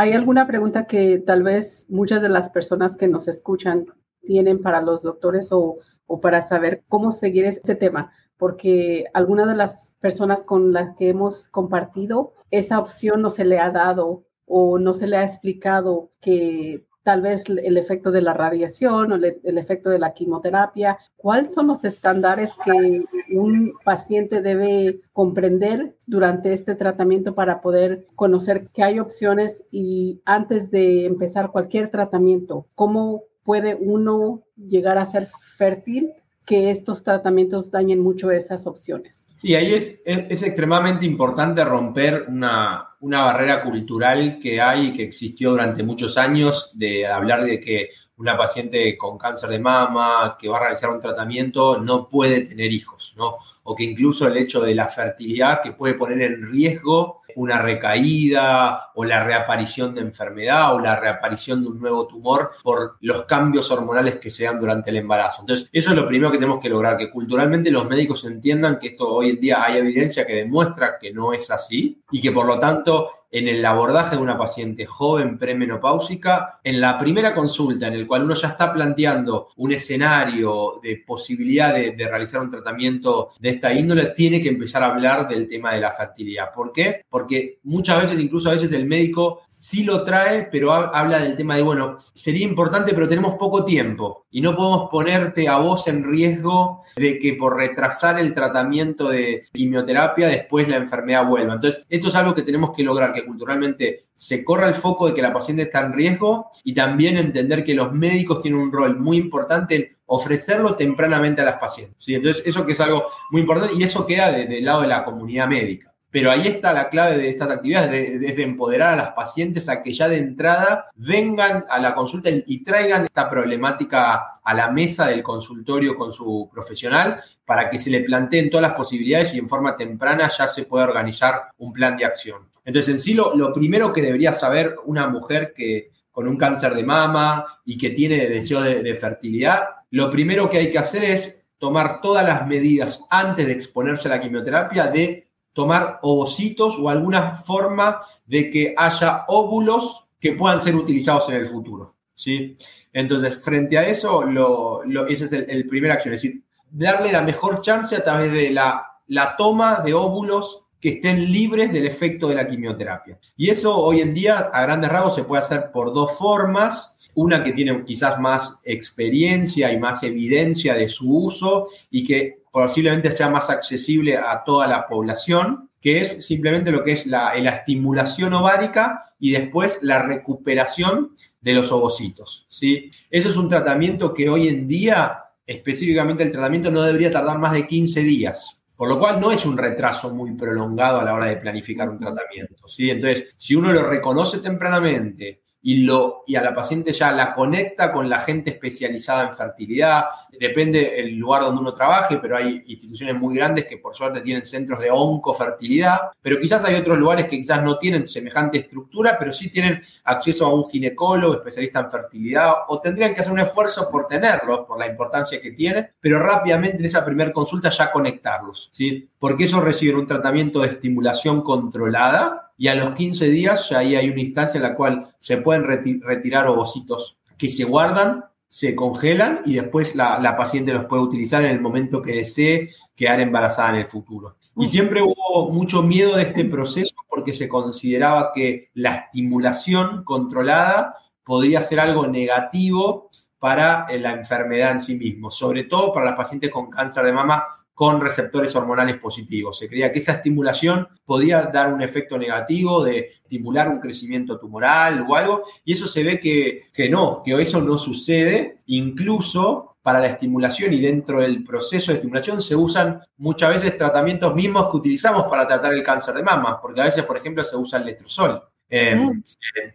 ¿Hay 0.00 0.12
alguna 0.12 0.46
pregunta 0.46 0.86
que 0.86 1.18
tal 1.18 1.42
vez 1.42 1.84
muchas 1.88 2.22
de 2.22 2.28
las 2.28 2.50
personas 2.50 2.94
que 2.94 3.08
nos 3.08 3.26
escuchan 3.26 3.86
tienen 4.22 4.62
para 4.62 4.80
los 4.80 5.02
doctores 5.02 5.48
o, 5.50 5.80
para 6.22 6.42
saber 6.42 6.84
cómo 6.86 7.10
seguir 7.10 7.44
este 7.44 7.74
tema? 7.74 8.12
Porque 8.36 9.06
algunas 9.12 9.48
de 9.48 9.56
las 9.56 9.96
personas 9.98 10.44
con 10.44 10.72
las 10.72 10.94
que 10.94 11.08
hemos 11.08 11.48
compartido, 11.48 12.32
esa 12.52 12.78
opción 12.78 13.22
no 13.22 13.30
se 13.30 13.44
le 13.44 13.58
ha 13.58 13.72
dado 13.72 14.24
o 14.46 14.78
no 14.78 14.94
se 14.94 15.08
le 15.08 15.16
ha 15.16 15.24
explicado 15.24 16.12
que 16.20 16.86
tal 17.08 17.22
vez 17.22 17.44
el 17.48 17.78
efecto 17.78 18.10
de 18.10 18.20
la 18.20 18.34
radiación 18.34 19.12
o 19.12 19.14
el 19.14 19.56
efecto 19.56 19.88
de 19.88 19.98
la 19.98 20.12
quimioterapia. 20.12 20.98
¿Cuáles 21.16 21.54
son 21.54 21.68
los 21.68 21.82
estándares 21.82 22.52
que 22.62 23.02
un 23.34 23.70
paciente 23.82 24.42
debe 24.42 24.94
comprender 25.14 25.96
durante 26.06 26.52
este 26.52 26.74
tratamiento 26.74 27.34
para 27.34 27.62
poder 27.62 28.04
conocer 28.14 28.68
que 28.74 28.82
hay 28.82 28.98
opciones 28.98 29.64
y 29.70 30.20
antes 30.26 30.70
de 30.70 31.06
empezar 31.06 31.50
cualquier 31.50 31.90
tratamiento, 31.90 32.66
cómo 32.74 33.22
puede 33.42 33.74
uno 33.74 34.42
llegar 34.58 34.98
a 34.98 35.06
ser 35.06 35.28
fértil 35.56 36.12
que 36.48 36.70
estos 36.70 37.04
tratamientos 37.04 37.70
dañen 37.70 38.00
mucho 38.00 38.30
esas 38.30 38.66
opciones? 38.66 39.26
Sí, 39.36 39.54
ahí 39.54 39.74
es, 39.74 40.00
es, 40.04 40.42
extremadamente 40.42 41.04
importante 41.04 41.62
romper 41.62 42.24
una, 42.28 42.88
una, 43.00 43.22
barrera 43.22 43.62
cultural 43.62 44.38
que 44.40 44.58
hay 44.58 44.86
y 44.86 44.92
que 44.94 45.02
existió 45.02 45.50
durante 45.50 45.82
muchos 45.82 46.16
años 46.16 46.72
de 46.74 47.06
hablar 47.06 47.44
de 47.44 47.60
que 47.60 47.90
una 48.18 48.36
paciente 48.36 48.96
con 48.98 49.16
cáncer 49.16 49.48
de 49.50 49.58
mama 49.58 50.36
que 50.38 50.48
va 50.48 50.58
a 50.58 50.60
realizar 50.60 50.90
un 50.90 51.00
tratamiento 51.00 51.78
no 51.78 52.08
puede 52.08 52.42
tener 52.42 52.72
hijos, 52.72 53.14
¿no? 53.16 53.36
O 53.62 53.74
que 53.74 53.84
incluso 53.84 54.26
el 54.26 54.36
hecho 54.36 54.60
de 54.60 54.74
la 54.74 54.88
fertilidad 54.88 55.62
que 55.62 55.72
puede 55.72 55.94
poner 55.94 56.20
en 56.22 56.50
riesgo 56.50 57.22
una 57.36 57.62
recaída 57.62 58.90
o 58.94 59.04
la 59.04 59.22
reaparición 59.22 59.94
de 59.94 60.00
enfermedad 60.00 60.74
o 60.74 60.80
la 60.80 60.98
reaparición 60.98 61.62
de 61.62 61.68
un 61.68 61.80
nuevo 61.80 62.08
tumor 62.08 62.50
por 62.64 62.96
los 63.00 63.26
cambios 63.26 63.70
hormonales 63.70 64.16
que 64.16 64.30
se 64.30 64.44
dan 64.44 64.58
durante 64.58 64.90
el 64.90 64.96
embarazo. 64.96 65.42
Entonces, 65.42 65.68
eso 65.72 65.90
es 65.90 65.96
lo 65.96 66.08
primero 66.08 66.32
que 66.32 66.38
tenemos 66.38 66.60
que 66.60 66.68
lograr, 66.68 66.96
que 66.96 67.10
culturalmente 67.10 67.70
los 67.70 67.86
médicos 67.86 68.24
entiendan 68.24 68.78
que 68.80 68.88
esto 68.88 69.08
hoy 69.08 69.30
en 69.30 69.40
día 69.40 69.62
hay 69.62 69.78
evidencia 69.78 70.26
que 70.26 70.34
demuestra 70.34 70.98
que 70.98 71.12
no 71.12 71.32
es 71.32 71.48
así 71.50 72.02
y 72.10 72.20
que 72.20 72.32
por 72.32 72.46
lo 72.46 72.58
tanto 72.58 73.10
en 73.30 73.48
el 73.48 73.64
abordaje 73.64 74.16
de 74.16 74.22
una 74.22 74.38
paciente 74.38 74.86
joven 74.86 75.38
premenopáusica, 75.38 76.60
en 76.62 76.80
la 76.80 76.98
primera 76.98 77.34
consulta 77.34 77.88
en 77.88 77.94
el 77.94 78.06
cual 78.06 78.24
uno 78.24 78.34
ya 78.34 78.48
está 78.48 78.72
planteando 78.72 79.48
un 79.56 79.72
escenario 79.72 80.80
de 80.82 81.02
posibilidad 81.06 81.74
de, 81.74 82.08
realizar 82.08 82.40
un 82.40 82.50
tratamiento 82.50 83.30
de 83.38 83.50
esta 83.50 83.72
índole, 83.72 84.06
tiene 84.16 84.40
que 84.40 84.48
empezar 84.48 84.82
a 84.82 84.86
hablar 84.86 85.28
del 85.28 85.46
tema 85.48 85.74
de 85.74 85.80
la 85.80 85.92
fertilidad. 85.92 86.52
¿Por 86.54 86.72
qué? 86.72 87.04
Porque 87.08 87.58
muchas 87.64 88.02
veces, 88.02 88.20
incluso 88.20 88.48
a 88.48 88.52
veces 88.52 88.72
el 88.72 88.86
médico 88.86 89.42
sí 89.46 89.84
lo 89.84 90.04
trae, 90.04 90.48
pero 90.50 90.72
habla 90.72 91.18
del 91.18 91.36
tema 91.36 91.56
de, 91.56 91.62
bueno, 91.62 91.98
sería 92.14 92.46
importante, 92.46 92.94
pero 92.94 93.08
tenemos 93.08 93.34
poco 93.34 93.64
tiempo 93.64 94.26
y 94.30 94.40
no 94.40 94.54
podemos 94.56 94.88
ponerte 94.90 95.48
a 95.48 95.58
vos 95.58 95.86
en 95.88 96.04
riesgo 96.04 96.80
de 96.96 97.18
que 97.18 97.34
por 97.34 97.56
retrasar 97.56 98.18
el 98.18 98.34
tratamiento 98.34 99.08
de 99.08 99.44
quimioterapia 99.52 100.28
después 100.28 100.68
la 100.68 100.76
enfermedad 100.76 101.26
vuelva. 101.26 101.54
Entonces, 101.54 101.84
esto 101.88 102.08
es 102.08 102.14
algo 102.14 102.34
que 102.34 102.42
tenemos 102.42 102.74
que 102.74 102.82
lograr 102.82 103.12
culturalmente 103.24 104.06
se 104.14 104.44
corra 104.44 104.68
el 104.68 104.74
foco 104.74 105.06
de 105.06 105.14
que 105.14 105.22
la 105.22 105.32
paciente 105.32 105.62
está 105.64 105.80
en 105.80 105.92
riesgo 105.92 106.50
y 106.64 106.74
también 106.74 107.16
entender 107.16 107.64
que 107.64 107.74
los 107.74 107.92
médicos 107.92 108.42
tienen 108.42 108.60
un 108.60 108.72
rol 108.72 108.98
muy 108.98 109.16
importante 109.16 109.74
en 109.76 109.96
ofrecerlo 110.06 110.74
tempranamente 110.74 111.42
a 111.42 111.44
las 111.44 111.58
pacientes. 111.58 111.96
¿sí? 111.98 112.14
Entonces, 112.14 112.42
eso 112.46 112.64
que 112.64 112.72
es 112.72 112.80
algo 112.80 113.04
muy 113.30 113.42
importante 113.42 113.74
y 113.76 113.82
eso 113.82 114.06
queda 114.06 114.32
del 114.32 114.64
lado 114.64 114.82
de 114.82 114.88
la 114.88 115.04
comunidad 115.04 115.48
médica. 115.48 115.87
Pero 116.10 116.30
ahí 116.30 116.46
está 116.46 116.72
la 116.72 116.88
clave 116.88 117.18
de 117.18 117.28
estas 117.28 117.50
actividades, 117.50 118.20
de, 118.20 118.42
empoderar 118.42 118.94
a 118.94 118.96
las 118.96 119.10
pacientes 119.10 119.68
a 119.68 119.82
que 119.82 119.92
ya 119.92 120.08
de 120.08 120.16
entrada 120.16 120.86
vengan 120.96 121.66
a 121.68 121.78
la 121.78 121.94
consulta 121.94 122.30
y, 122.30 122.64
traigan 122.64 123.04
esta 123.04 123.28
problemática 123.28 124.40
a 124.42 124.54
la 124.54 124.70
mesa 124.70 125.08
del 125.08 125.22
consultorio 125.22 125.96
con 125.96 126.12
su 126.12 126.48
profesional 126.50 127.22
para 127.44 127.68
que 127.68 127.78
se 127.78 127.90
le 127.90 128.00
planteen 128.00 128.48
todas 128.48 128.68
las 128.68 128.76
posibilidades 128.76 129.34
y 129.34 129.38
en 129.38 129.48
forma 129.48 129.76
temprana 129.76 130.28
ya 130.28 130.48
se 130.48 130.64
pueda 130.64 130.84
organizar 130.84 131.50
un 131.58 131.72
plan 131.72 131.96
de 131.96 132.06
acción. 132.06 132.48
Entonces, 132.64 132.94
en 132.94 133.00
sí, 133.00 133.14
lo, 133.14 133.52
primero 133.52 133.92
que 133.92 134.02
debería 134.02 134.32
saber 134.32 134.76
una 134.84 135.06
mujer 135.06 135.52
que 135.54 135.90
con 136.10 136.26
un 136.26 136.36
cáncer 136.36 136.74
de 136.74 136.84
mama 136.84 137.44
y 137.64 137.78
que 137.78 137.90
tiene 137.90 138.26
deseo 138.26 138.60
de, 138.60 138.94
fertilidad, 138.94 139.62
lo 139.90 140.10
primero 140.10 140.50
que 140.50 140.58
hay 140.58 140.70
que 140.70 140.78
hacer 140.78 141.04
es 141.04 141.44
tomar 141.58 142.00
todas 142.00 142.26
las 142.26 142.46
medidas 142.46 143.04
antes 143.08 143.46
de 143.46 143.52
exponerse 143.52 144.08
a 144.08 144.12
la 144.12 144.20
quimioterapia 144.20 144.88
de 144.88 145.27
tomar 145.58 145.98
ovocitos 146.02 146.78
o 146.78 146.88
alguna 146.88 147.32
forma 147.34 148.00
de 148.24 148.48
que 148.48 148.74
haya 148.76 149.24
óvulos 149.26 150.06
que 150.20 150.34
puedan 150.34 150.60
ser 150.60 150.76
utilizados 150.76 151.28
en 151.30 151.34
el 151.34 151.48
futuro. 151.48 151.96
¿sí? 152.14 152.56
Entonces, 152.92 153.42
frente 153.42 153.76
a 153.76 153.84
eso, 153.88 154.22
lo, 154.22 154.84
ese 155.08 155.24
es 155.24 155.32
el, 155.32 155.66
primer 155.66 155.90
acción, 155.90 156.14
es 156.14 156.22
decir, 156.22 156.44
darle 156.70 157.10
la 157.10 157.22
mejor 157.22 157.60
chance 157.60 157.96
a 157.96 158.04
través 158.04 158.30
de 158.30 158.50
la, 158.50 158.86
la 159.08 159.36
toma 159.36 159.80
de 159.84 159.94
óvulos 159.94 160.64
que 160.80 160.90
estén 160.90 161.24
libres 161.32 161.72
del 161.72 161.88
efecto 161.88 162.28
de 162.28 162.36
la 162.36 162.46
quimioterapia. 162.46 163.18
Y 163.36 163.50
eso 163.50 163.76
hoy 163.76 164.00
en 164.00 164.14
día, 164.14 164.50
a 164.52 164.62
grandes 164.62 164.92
rasgos, 164.92 165.16
se 165.16 165.24
puede 165.24 165.42
hacer 165.42 165.72
por 165.72 165.92
dos 165.92 166.16
formas. 166.16 166.96
Una 167.20 167.42
que 167.42 167.52
tiene 167.52 167.84
quizás 167.84 168.20
más 168.20 168.58
experiencia 168.62 169.72
y 169.72 169.78
más 169.78 170.04
evidencia 170.04 170.74
de 170.74 170.88
su 170.88 171.24
uso 171.24 171.66
y 171.90 172.04
que 172.04 172.42
posiblemente 172.52 173.10
sea 173.10 173.28
más 173.28 173.50
accesible 173.50 174.16
a 174.16 174.44
toda 174.44 174.68
la 174.68 174.86
población, 174.86 175.68
que 175.80 176.00
es 176.00 176.24
simplemente 176.24 176.70
lo 176.70 176.84
que 176.84 176.92
es 176.92 177.08
la, 177.08 177.34
la 177.40 177.50
estimulación 177.50 178.34
ovárica 178.34 179.02
y 179.18 179.32
después 179.32 179.80
la 179.82 180.00
recuperación 180.00 181.16
de 181.40 181.54
los 181.54 181.72
ovocitos. 181.72 182.46
¿sí? 182.48 182.92
Eso 183.10 183.30
es 183.30 183.36
un 183.36 183.48
tratamiento 183.48 184.14
que 184.14 184.28
hoy 184.28 184.46
en 184.46 184.68
día, 184.68 185.24
específicamente 185.44 186.22
el 186.22 186.30
tratamiento 186.30 186.70
no 186.70 186.82
debería 186.82 187.10
tardar 187.10 187.40
más 187.40 187.52
de 187.52 187.66
15 187.66 188.00
días. 188.00 188.60
Por 188.76 188.88
lo 188.88 189.00
cual 189.00 189.18
no 189.18 189.32
es 189.32 189.44
un 189.44 189.58
retraso 189.58 190.14
muy 190.14 190.36
prolongado 190.36 191.00
a 191.00 191.04
la 191.04 191.14
hora 191.14 191.26
de 191.26 191.38
planificar 191.38 191.88
un 191.88 191.98
tratamiento. 191.98 192.68
¿sí? 192.68 192.88
Entonces, 192.88 193.34
si 193.36 193.56
uno 193.56 193.72
lo 193.72 193.82
reconoce 193.82 194.38
tempranamente 194.38 195.42
y, 195.60 195.84
lo, 195.84 196.22
y 196.26 196.36
a 196.36 196.42
la 196.42 196.54
paciente 196.54 196.92
ya 196.92 197.12
la 197.12 197.34
conecta 197.34 197.90
con 197.90 198.08
la 198.08 198.20
gente 198.20 198.50
especializada 198.50 199.28
en 199.28 199.34
fertilidad. 199.34 200.04
Depende 200.38 201.00
el 201.00 201.16
lugar 201.16 201.42
donde 201.42 201.60
uno 201.60 201.72
trabaje, 201.72 202.18
pero 202.18 202.36
hay 202.36 202.62
instituciones 202.66 203.16
muy 203.16 203.36
grandes 203.36 203.66
que 203.66 203.78
por 203.78 203.94
suerte 203.94 204.20
tienen 204.20 204.44
centros 204.44 204.80
de 204.80 204.90
oncofertilidad, 204.90 205.98
pero 206.22 206.38
quizás 206.40 206.64
hay 206.64 206.76
otros 206.76 206.98
lugares 206.98 207.26
que 207.26 207.38
quizás 207.38 207.62
no 207.62 207.78
tienen 207.78 208.06
semejante 208.06 208.58
estructura, 208.58 209.16
pero 209.18 209.32
sí 209.32 209.50
tienen 209.50 209.82
acceso 210.04 210.46
a 210.46 210.54
un 210.54 210.68
ginecólogo 210.70 211.34
especialista 211.34 211.80
en 211.80 211.90
fertilidad 211.90 212.52
o 212.68 212.80
tendrían 212.80 213.14
que 213.14 213.20
hacer 213.20 213.32
un 213.32 213.40
esfuerzo 213.40 213.90
por 213.90 214.06
tenerlos, 214.06 214.60
por 214.60 214.78
la 214.78 214.86
importancia 214.86 215.40
que 215.40 215.52
tiene, 215.52 215.90
pero 216.00 216.20
rápidamente 216.20 216.78
en 216.78 216.84
esa 216.84 217.04
primera 217.04 217.32
consulta 217.32 217.68
ya 217.70 217.90
conectarlos, 217.90 218.70
¿sí? 218.72 219.08
Porque 219.18 219.44
eso 219.44 219.60
reciben 219.60 219.96
un 219.96 220.06
tratamiento 220.06 220.60
de 220.60 220.68
estimulación 220.68 221.42
controlada 221.42 222.47
y 222.58 222.66
a 222.66 222.74
los 222.74 222.90
15 222.90 223.26
días 223.28 223.68
ya 223.70 223.78
ahí 223.78 223.94
hay 223.94 224.10
una 224.10 224.20
instancia 224.20 224.58
en 224.58 224.64
la 224.64 224.74
cual 224.74 225.14
se 225.18 225.38
pueden 225.38 225.64
retirar 225.64 226.48
ovocitos 226.48 227.16
que 227.38 227.48
se 227.48 227.62
guardan, 227.62 228.24
se 228.48 228.74
congelan 228.74 229.42
y 229.44 229.54
después 229.54 229.94
la, 229.94 230.36
paciente 230.36 230.72
los 230.72 230.86
puede 230.86 231.02
utilizar 231.02 231.44
en 231.44 231.52
el 231.52 231.60
momento 231.60 232.02
que 232.02 232.16
desee 232.16 232.70
quedar 232.96 233.20
embarazada 233.20 233.70
en 233.70 233.76
el 233.76 233.86
futuro. 233.86 234.36
Y 234.56 234.66
siempre 234.66 235.00
hubo 235.00 235.50
mucho 235.52 235.84
miedo 235.84 236.16
de 236.16 236.24
este 236.24 236.44
proceso 236.44 236.96
porque 237.08 237.32
se 237.32 237.48
consideraba 237.48 238.32
que 238.34 238.70
la 238.74 238.96
estimulación 238.96 240.02
controlada 240.02 240.96
podría 241.22 241.62
ser 241.62 241.78
algo 241.78 242.08
negativo 242.08 243.08
para 243.38 243.86
eh, 243.88 244.00
la 244.00 244.12
enfermedad 244.12 244.72
en 244.72 244.80
sí 244.80 244.96
mismo, 244.96 245.30
sobre 245.30 245.64
todo 245.64 245.92
para 245.92 246.06
las 246.06 246.16
pacientes 246.16 246.50
con 246.50 246.68
cáncer 246.68 247.04
de 247.04 247.12
mama 247.12 247.44
con 247.78 248.00
receptores 248.00 248.56
hormonales 248.56 248.98
positivos. 248.98 249.56
Se 249.56 249.68
creía 249.68 249.92
que 249.92 250.00
esa 250.00 250.14
estimulación 250.14 250.88
podía 251.04 251.42
dar 251.42 251.72
un 251.72 251.80
efecto 251.80 252.18
negativo 252.18 252.82
de 252.82 253.12
estimular 253.22 253.68
un 253.68 253.78
crecimiento 253.78 254.36
tumoral 254.36 255.06
o 255.08 255.14
algo, 255.14 255.44
y 255.64 255.74
eso 255.74 255.86
se 255.86 256.02
ve 256.02 256.18
que, 256.18 256.64
que 256.72 256.88
no, 256.88 257.22
que 257.24 257.40
eso 257.40 257.62
no 257.62 257.78
sucede, 257.78 258.56
incluso 258.66 259.76
para 259.80 260.00
la 260.00 260.08
estimulación 260.08 260.72
y 260.72 260.80
dentro 260.80 261.20
del 261.20 261.44
proceso 261.44 261.92
de 261.92 261.98
estimulación 261.98 262.40
se 262.40 262.56
usan 262.56 263.00
muchas 263.16 263.50
veces 263.50 263.76
tratamientos 263.76 264.34
mismos 264.34 264.72
que 264.72 264.78
utilizamos 264.78 265.28
para 265.30 265.46
tratar 265.46 265.72
el 265.72 265.84
cáncer 265.84 266.16
de 266.16 266.24
mama, 266.24 266.60
porque 266.60 266.80
a 266.80 266.86
veces, 266.86 267.04
por 267.04 267.16
ejemplo, 267.16 267.44
se 267.44 267.56
usa 267.56 267.78
el 267.78 267.84
letrozol. 267.84 268.42
Eh, 268.70 268.94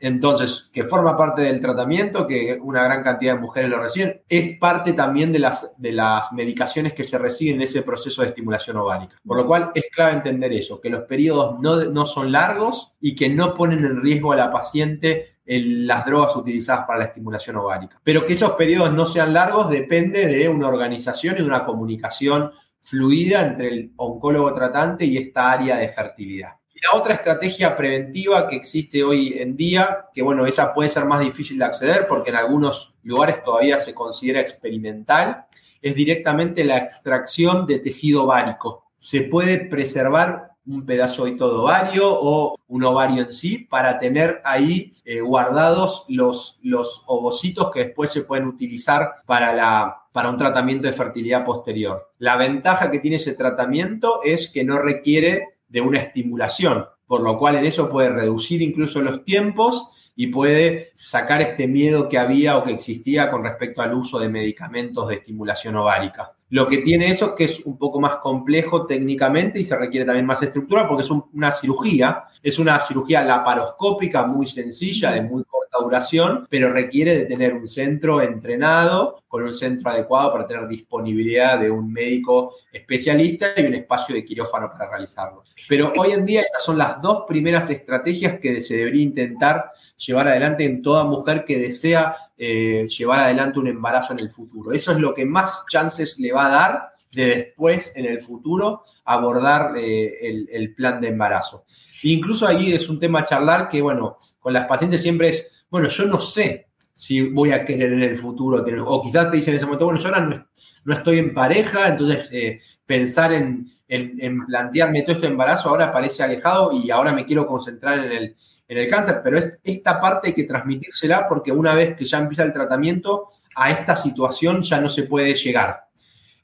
entonces, 0.01 0.69
que 0.71 0.83
forma 0.83 1.17
parte 1.17 1.41
del 1.41 1.59
tratamiento, 1.59 2.27
que 2.27 2.59
una 2.61 2.83
gran 2.83 3.03
cantidad 3.03 3.33
de 3.33 3.39
mujeres 3.39 3.69
lo 3.69 3.81
reciben, 3.81 4.21
es 4.29 4.57
parte 4.59 4.93
también 4.93 5.31
de 5.31 5.39
las, 5.39 5.73
de 5.77 5.91
las 5.91 6.31
medicaciones 6.31 6.93
que 6.93 7.03
se 7.03 7.17
reciben 7.17 7.55
en 7.55 7.61
ese 7.63 7.81
proceso 7.81 8.21
de 8.21 8.29
estimulación 8.29 8.77
ovárica. 8.77 9.17
Por 9.25 9.37
lo 9.37 9.45
cual 9.45 9.71
es 9.73 9.85
clave 9.91 10.13
entender 10.13 10.53
eso, 10.53 10.79
que 10.79 10.89
los 10.89 11.01
periodos 11.03 11.59
no, 11.59 11.83
no 11.85 12.05
son 12.05 12.31
largos 12.31 12.93
y 13.01 13.15
que 13.15 13.29
no 13.29 13.55
ponen 13.55 13.83
en 13.83 14.01
riesgo 14.01 14.31
a 14.31 14.37
la 14.37 14.51
paciente 14.51 15.37
las 15.45 16.05
drogas 16.05 16.35
utilizadas 16.35 16.85
para 16.85 16.99
la 16.99 17.05
estimulación 17.05 17.57
ovárica. 17.57 17.99
Pero 18.03 18.25
que 18.25 18.33
esos 18.33 18.51
periodos 18.51 18.93
no 18.93 19.05
sean 19.05 19.33
largos 19.33 19.69
depende 19.69 20.27
de 20.27 20.47
una 20.47 20.67
organización 20.67 21.35
y 21.35 21.39
de 21.39 21.47
una 21.47 21.65
comunicación 21.65 22.51
fluida 22.79 23.45
entre 23.45 23.69
el 23.69 23.93
oncólogo 23.97 24.53
tratante 24.53 25.05
y 25.05 25.17
esta 25.17 25.51
área 25.51 25.77
de 25.77 25.89
fertilidad 25.89 26.53
la 26.83 26.97
otra 26.97 27.13
estrategia 27.13 27.75
preventiva 27.77 28.47
que 28.47 28.57
existe 28.57 29.03
hoy 29.03 29.35
en 29.37 29.55
día, 29.55 30.09
que 30.13 30.21
bueno, 30.21 30.45
esa 30.45 30.73
puede 30.73 30.89
ser 30.89 31.05
más 31.05 31.21
difícil 31.21 31.57
de 31.57 31.65
acceder 31.65 32.07
porque 32.07 32.29
en 32.31 32.35
algunos 32.35 32.93
lugares 33.03 33.43
todavía 33.43 33.77
se 33.77 33.93
considera 33.93 34.41
experimental, 34.41 35.45
es 35.81 35.95
directamente 35.95 36.63
la 36.63 36.77
extracción 36.77 37.65
de 37.65 37.79
tejido 37.79 38.23
ovárico. 38.23 38.91
Se 38.99 39.21
puede 39.21 39.59
preservar 39.59 40.53
un 40.65 40.85
pedazo 40.85 41.25
de 41.25 41.33
todo 41.33 41.63
ovario 41.63 42.05
o 42.07 42.57
un 42.67 42.83
ovario 42.83 43.23
en 43.23 43.31
sí 43.31 43.59
para 43.59 43.99
tener 43.99 44.41
ahí 44.45 44.93
eh, 45.03 45.19
guardados 45.19 46.05
los, 46.07 46.59
los 46.63 47.03
ovocitos 47.07 47.69
que 47.71 47.85
después 47.85 48.11
se 48.11 48.21
pueden 48.21 48.47
utilizar 48.47 49.11
para, 49.25 49.53
la, 49.53 50.03
para 50.13 50.29
un 50.29 50.37
tratamiento 50.37 50.87
de 50.87 50.93
fertilidad 50.93 51.43
posterior. 51.43 52.11
La 52.19 52.37
ventaja 52.37 52.89
que 52.91 52.99
tiene 52.99 53.17
ese 53.17 53.33
tratamiento 53.33 54.21
es 54.23 54.49
que 54.49 54.63
no 54.63 54.79
requiere 54.79 55.52
de 55.73 55.81
una 55.81 55.99
estimulación, 55.99 56.85
por 57.07 57.21
lo 57.21 57.35
cual 57.35 57.55
en 57.55 57.65
eso 57.65 57.89
puede 57.89 58.09
reducir 58.09 58.61
incluso 58.61 59.01
los 59.01 59.25
tiempos 59.25 59.89
y 60.15 60.27
puede 60.27 60.91
sacar 60.93 61.41
este 61.41 61.67
miedo 61.67 62.07
que 62.07 62.19
había 62.19 62.57
o 62.57 62.63
que 62.63 62.73
existía 62.73 63.31
con 63.31 63.43
respecto 63.43 63.81
al 63.81 63.95
uso 63.95 64.19
de 64.19 64.29
medicamentos 64.29 65.07
de 65.07 65.15
estimulación 65.15 65.75
ovárica. 65.75 66.35
Lo 66.49 66.67
que 66.67 66.77
tiene 66.77 67.09
eso 67.09 67.29
es 67.29 67.31
que 67.31 67.43
es 67.45 67.61
un 67.65 67.79
poco 67.79 67.99
más 67.99 68.17
complejo 68.17 68.85
técnicamente 68.85 69.59
y 69.59 69.63
se 69.63 69.75
requiere 69.75 70.05
también 70.05 70.27
más 70.27 70.43
estructura 70.43 70.87
porque 70.87 71.01
es 71.01 71.09
una 71.09 71.51
cirugía, 71.51 72.25
es 72.43 72.59
una 72.59 72.79
cirugía 72.79 73.23
laparoscópica 73.23 74.27
muy 74.27 74.45
sencilla, 74.45 75.09
de 75.11 75.23
muy 75.23 75.43
corta 75.43 75.62
duración, 75.81 76.45
pero 76.49 76.71
requiere 76.71 77.15
de 77.15 77.25
tener 77.25 77.53
un 77.53 77.67
centro 77.67 78.21
entrenado 78.21 79.23
con 79.27 79.43
un 79.43 79.53
centro 79.53 79.89
adecuado 79.89 80.31
para 80.31 80.47
tener 80.47 80.67
disponibilidad 80.67 81.59
de 81.59 81.71
un 81.71 81.91
médico 81.91 82.55
especialista 82.71 83.47
y 83.57 83.65
un 83.65 83.73
espacio 83.73 84.13
de 84.15 84.25
quirófano 84.25 84.69
para 84.71 84.89
realizarlo. 84.89 85.43
Pero 85.67 85.91
hoy 85.97 86.11
en 86.11 86.25
día 86.25 86.41
esas 86.41 86.63
son 86.63 86.77
las 86.77 87.01
dos 87.01 87.23
primeras 87.27 87.69
estrategias 87.69 88.39
que 88.39 88.61
se 88.61 88.77
debería 88.77 89.03
intentar 89.03 89.71
llevar 89.97 90.27
adelante 90.27 90.65
en 90.65 90.81
toda 90.81 91.03
mujer 91.03 91.45
que 91.45 91.57
desea 91.57 92.15
eh, 92.37 92.87
llevar 92.87 93.21
adelante 93.21 93.59
un 93.59 93.67
embarazo 93.67 94.13
en 94.13 94.19
el 94.19 94.29
futuro. 94.29 94.71
Eso 94.71 94.91
es 94.91 94.99
lo 94.99 95.13
que 95.13 95.25
más 95.25 95.63
chances 95.69 96.19
le 96.19 96.31
va 96.31 96.47
a 96.47 96.49
dar 96.49 96.93
de 97.13 97.25
después, 97.25 97.93
en 97.95 98.05
el 98.05 98.19
futuro, 98.19 98.83
abordar 99.05 99.77
eh, 99.77 100.47
el, 100.51 100.73
plan 100.73 100.99
de 100.99 101.09
embarazo. 101.09 101.65
incluso 102.01 102.47
ahí 102.47 102.73
es 102.73 102.89
un 102.89 102.99
tema 102.99 103.19
a 103.19 103.25
charlar 103.25 103.69
que, 103.69 103.81
bueno, 103.81 104.17
con 104.39 104.53
las 104.53 104.67
pacientes 104.67 105.01
siempre 105.01 105.29
es, 105.29 105.47
bueno, 105.73 105.87
yo 105.87 106.05
no 106.05 106.19
sé 106.19 106.67
si 106.93 107.19
voy 107.29 107.51
a 107.51 107.65
querer 107.65 107.93
en 107.93 108.03
el 108.03 108.15
futuro 108.15 108.63
o 108.85 109.01
quizás 109.01 109.31
te 109.31 109.37
dicen 109.37 109.53
en 109.53 109.57
ese 109.57 109.65
momento, 109.65 109.85
bueno, 109.85 109.99
yo 109.99 110.07
ahora 110.09 110.47
no, 110.85 110.93
estoy 110.93 111.17
en 111.17 111.33
pareja, 111.33 111.87
entonces 111.87 112.29
eh, 112.31 112.59
pensar 112.85 113.33
en, 113.33 113.71
en, 113.87 114.45
plantearme 114.45 115.01
todo 115.01 115.15
este 115.15 115.25
embarazo 115.25 115.69
ahora 115.69 115.91
parece 115.91 116.21
alejado 116.21 116.73
y 116.73 116.91
ahora 116.91 117.11
me 117.11 117.25
quiero 117.25 117.47
concentrar 117.47 118.05
en 118.05 118.11
el, 118.11 118.35
en 118.67 118.77
el 118.77 118.87
cáncer, 118.87 119.21
pero 119.23 119.39
esta 119.63 119.99
parte 119.99 120.27
hay 120.27 120.33
que 120.35 120.43
transmitírsela 120.43 121.27
porque 121.27 121.51
una 121.51 121.73
vez 121.73 121.95
que 121.95 122.05
ya 122.05 122.19
empieza 122.19 122.43
el 122.43 122.53
tratamiento, 122.53 123.29
a 123.55 123.71
esta 123.71 123.95
situación 123.95 124.61
ya 124.61 124.79
no 124.79 124.89
se 124.89 125.03
puede 125.03 125.33
llegar. 125.33 125.87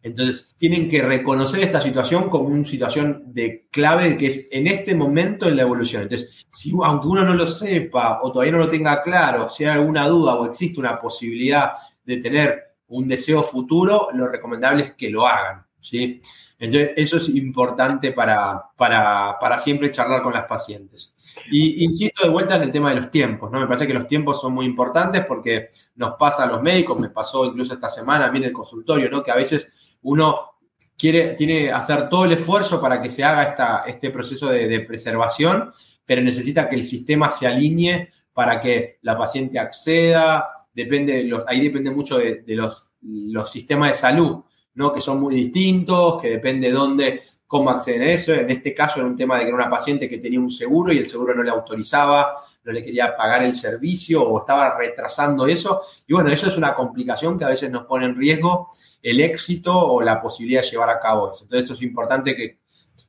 Entonces, 0.01 0.56
tienen 0.58 0.88
que 0.89 1.01
reconocer 1.01 1.62
esta 1.62 1.82
situación 1.82 2.29
como 2.29 2.48
una 2.48 2.65
situación 2.65 3.24
de 3.34 3.68
clave 3.70 4.18
que 4.18 4.27
es 4.27 4.48
en 4.51 4.68
este 4.68 4.96
momento 4.96 5.48
en 5.48 5.58
la 5.58 5.63
evolución. 5.63 6.03
Entonces, 6.03 6.46
si, 6.50 6.72
aunque 6.84 7.08
uno 7.08 7.25
no 7.25 7.34
lo 7.34 7.48
sepa 7.48 8.20
o 8.24 8.32
todavía 8.32 8.53
no 8.53 8.60
lo 8.60 8.70
tenga 8.70 9.03
claro, 9.03 9.50
si 9.50 9.65
hay 9.65 9.72
alguna 9.72 10.08
duda 10.08 10.36
o 10.36 10.46
existe 10.46 10.79
una 10.79 11.00
posibilidad 11.00 11.74
de 12.06 12.18
tener 12.18 12.63
un 12.88 13.08
deseo 13.08 13.44
futuro, 13.44 14.08
lo 14.13 14.27
recomendable 14.27 14.84
es 14.84 14.94
que 14.94 15.10
lo 15.10 15.27
hagan. 15.27 15.65
¿sí? 15.82 16.22
Entonces, 16.58 16.91
eso 16.96 17.18
es 17.18 17.29
importante 17.29 18.12
para, 18.12 18.62
para, 18.75 19.38
para 19.39 19.60
siempre 19.60 19.91
charlar 19.91 20.22
con 20.22 20.34
las 20.34 20.46
pacientes. 20.46 21.13
Y 21.51 21.84
insisto 21.84 22.24
de 22.24 22.29
vuelta 22.29 22.56
en 22.56 22.63
el 22.63 22.72
tema 22.72 22.89
de 22.89 23.01
los 23.01 23.12
tiempos, 23.12 23.50
¿no? 23.50 23.60
Me 23.60 23.68
parece 23.68 23.88
que 23.88 23.94
los 23.94 24.08
tiempos 24.08 24.41
son 24.41 24.53
muy 24.53 24.65
importantes 24.65 25.25
porque 25.25 25.70
nos 25.96 26.15
pasa 26.18 26.44
a 26.44 26.48
los 26.48 26.62
médicos, 26.62 27.00
me 27.00 27.10
pasó 27.10 27.46
incluso 27.46 27.74
esta 27.74 27.89
semana 27.89 28.25
a 28.25 28.32
mí 28.32 28.39
en 28.39 28.46
el 28.46 28.51
consultorio, 28.51 29.10
¿no? 29.10 29.24
Que 29.24 29.32
a 29.32 29.36
veces 29.36 29.72
uno 30.03 30.50
quiere, 30.98 31.34
tiene 31.34 31.72
hacer 31.72 32.10
todo 32.10 32.25
el 32.25 32.34
esfuerzo 32.34 32.82
para 32.82 33.01
que 33.01 33.10
se 33.10 33.24
haga 33.24 33.44
esta, 33.44 33.84
este 33.88 34.10
proceso 34.10 34.50
de, 34.50 34.79
preservación, 34.82 35.72
pero 36.06 36.22
necesita 36.22 36.68
que 36.68 36.75
el 36.75 36.84
sistema 36.84 37.32
se 37.32 37.48
alinee 37.48 38.12
para 38.34 38.60
que 38.60 39.00
la 39.01 39.18
paciente 39.18 39.60
acceda, 39.60 40.68
depende, 40.74 41.32
ahí 41.48 41.62
depende 41.62 41.91
mucho 41.91 42.18
de, 42.18 42.44
los, 42.48 42.88
los 43.01 43.51
sistemas 43.51 43.89
de 43.89 43.96
salud, 43.96 44.44
¿no? 44.75 44.94
Que 44.94 45.01
son 45.01 45.20
muy 45.20 45.36
distintos, 45.36 46.22
que 46.22 46.29
depende 46.29 46.68
de 46.68 46.74
dónde 46.74 47.22
cómo 47.50 47.72
acceden 47.72 48.03
a 48.03 48.12
eso. 48.12 48.32
En 48.32 48.48
este 48.51 48.75
caso 48.75 49.00
era 49.00 49.10
un 49.10 49.15
tema 49.15 49.36
de 49.36 49.41
que 49.41 49.48
era 49.48 49.56
una 49.56 49.72
paciente 49.72 50.08
que 50.08 50.20
tenía 50.20 50.39
un 50.39 50.51
seguro 50.51 50.94
y 50.94 51.00
el 51.00 51.08
seguro 51.08 51.34
no 51.34 51.41
le 51.41 51.50
autorizaba, 51.50 52.36
no 52.63 52.72
le 52.72 52.84
quería 52.84 53.18
pagar 53.18 53.41
el 53.41 53.56
servicio 53.56 54.22
o 54.22 54.38
estaba 54.38 54.77
retrasando 54.77 55.48
eso. 55.48 55.82
Y 56.06 56.13
bueno, 56.13 56.29
eso 56.29 56.48
es 56.48 56.56
una 56.58 56.75
complicación 56.75 57.39
que 57.39 57.46
a 57.46 57.50
veces 57.50 57.72
nos 57.72 57.88
pone 57.88 58.06
en 58.06 58.15
riesgo 58.15 58.70
el 59.01 59.20
éxito 59.20 59.75
o 59.75 60.00
la 60.00 60.22
posibilidad 60.22 60.62
de 60.62 60.68
llevar 60.68 60.91
a 60.91 61.00
cabo 61.00 61.32
eso. 61.32 61.46
Entonces, 61.46 61.63
esto 61.63 61.74
es 61.74 61.82
importante 61.82 62.36
que 62.36 62.60